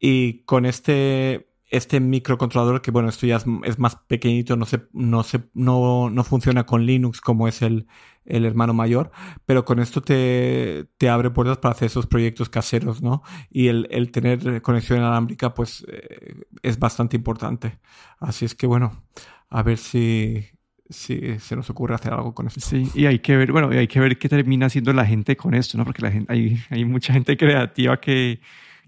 Y 0.00 0.42
con 0.44 0.66
este 0.66 1.49
este 1.70 2.00
microcontrolador, 2.00 2.82
que 2.82 2.90
bueno, 2.90 3.08
esto 3.08 3.26
ya 3.26 3.36
es, 3.64 3.78
más 3.78 3.96
pequeñito, 3.96 4.56
no, 4.56 4.66
se, 4.66 4.82
no, 4.92 5.22
se, 5.22 5.40
no, 5.54 6.10
no 6.10 6.24
funciona 6.24 6.66
con 6.66 6.84
Linux 6.84 7.20
como 7.20 7.46
es 7.46 7.62
el, 7.62 7.86
el 8.24 8.44
hermano 8.44 8.74
mayor, 8.74 9.12
pero 9.46 9.64
con 9.64 9.78
esto 9.78 10.02
te, 10.02 10.86
te, 10.98 11.08
abre 11.08 11.30
puertas 11.30 11.58
para 11.58 11.72
hacer 11.72 11.86
esos 11.86 12.06
proyectos 12.08 12.48
caseros, 12.48 13.02
¿no? 13.02 13.22
Y 13.50 13.68
el, 13.68 13.86
el 13.92 14.10
tener 14.10 14.62
conexión 14.62 14.98
inalámbrica, 14.98 15.54
pues 15.54 15.86
eh, 15.88 16.42
es 16.62 16.78
bastante 16.78 17.16
importante. 17.16 17.78
Así 18.18 18.44
es 18.44 18.56
que 18.56 18.66
bueno, 18.66 19.04
a 19.48 19.62
ver 19.62 19.78
si, 19.78 20.44
si 20.88 21.38
se 21.38 21.54
nos 21.54 21.70
ocurre 21.70 21.94
hacer 21.94 22.12
algo 22.12 22.34
con 22.34 22.48
esto. 22.48 22.60
Sí, 22.60 22.90
y 22.94 23.06
hay 23.06 23.20
que 23.20 23.36
ver, 23.36 23.52
bueno, 23.52 23.68
hay 23.70 23.86
que 23.86 24.00
ver 24.00 24.18
qué 24.18 24.28
termina 24.28 24.66
haciendo 24.66 24.92
la 24.92 25.06
gente 25.06 25.36
con 25.36 25.54
esto, 25.54 25.78
¿no? 25.78 25.84
Porque 25.84 26.02
la 26.02 26.10
gente, 26.10 26.32
hay, 26.32 26.58
hay 26.70 26.84
mucha 26.84 27.12
gente 27.12 27.36
creativa 27.36 28.00
que 28.00 28.40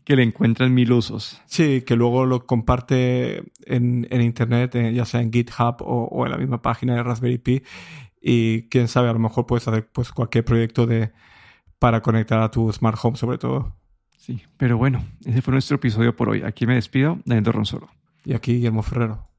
que 0.04 0.16
le 0.16 0.22
encuentran 0.22 0.74
mil 0.74 0.92
usos. 0.92 1.40
Sí, 1.46 1.82
que 1.82 1.96
luego 1.96 2.26
lo 2.26 2.46
comparte 2.46 3.44
en, 3.66 4.06
en 4.10 4.20
internet, 4.20 4.74
eh, 4.74 4.92
ya 4.92 5.04
sea 5.04 5.20
en 5.20 5.32
GitHub 5.32 5.76
o, 5.80 6.24
en 6.24 6.32
la 6.32 6.38
misma 6.38 6.62
página 6.62 6.94
de 6.94 7.02
Raspberry 7.02 7.38
Pi. 7.38 7.62
Y 8.20 8.68
quién 8.68 8.88
sabe, 8.88 9.08
a 9.08 9.12
lo 9.12 9.18
mejor 9.18 9.46
puedes 9.46 9.66
hacer 9.68 9.88
pues, 9.90 10.12
cualquier 10.12 10.44
proyecto 10.44 10.86
de 10.86 11.12
para 11.78 12.00
conectar 12.00 12.40
a 12.40 12.50
tu 12.50 12.72
smart 12.72 12.98
home 13.02 13.16
sobre 13.16 13.38
todo. 13.38 13.74
Sí, 14.16 14.40
pero 14.56 14.78
bueno, 14.78 15.04
ese 15.24 15.42
fue 15.42 15.52
nuestro 15.52 15.76
episodio 15.76 16.14
por 16.14 16.28
hoy. 16.28 16.42
Aquí 16.42 16.64
me 16.64 16.74
despido, 16.74 17.18
Daniel 17.24 17.52
Ronsolo. 17.52 17.88
Y 18.24 18.34
aquí 18.34 18.54
Guillermo 18.54 18.82
Ferrero. 18.82 19.32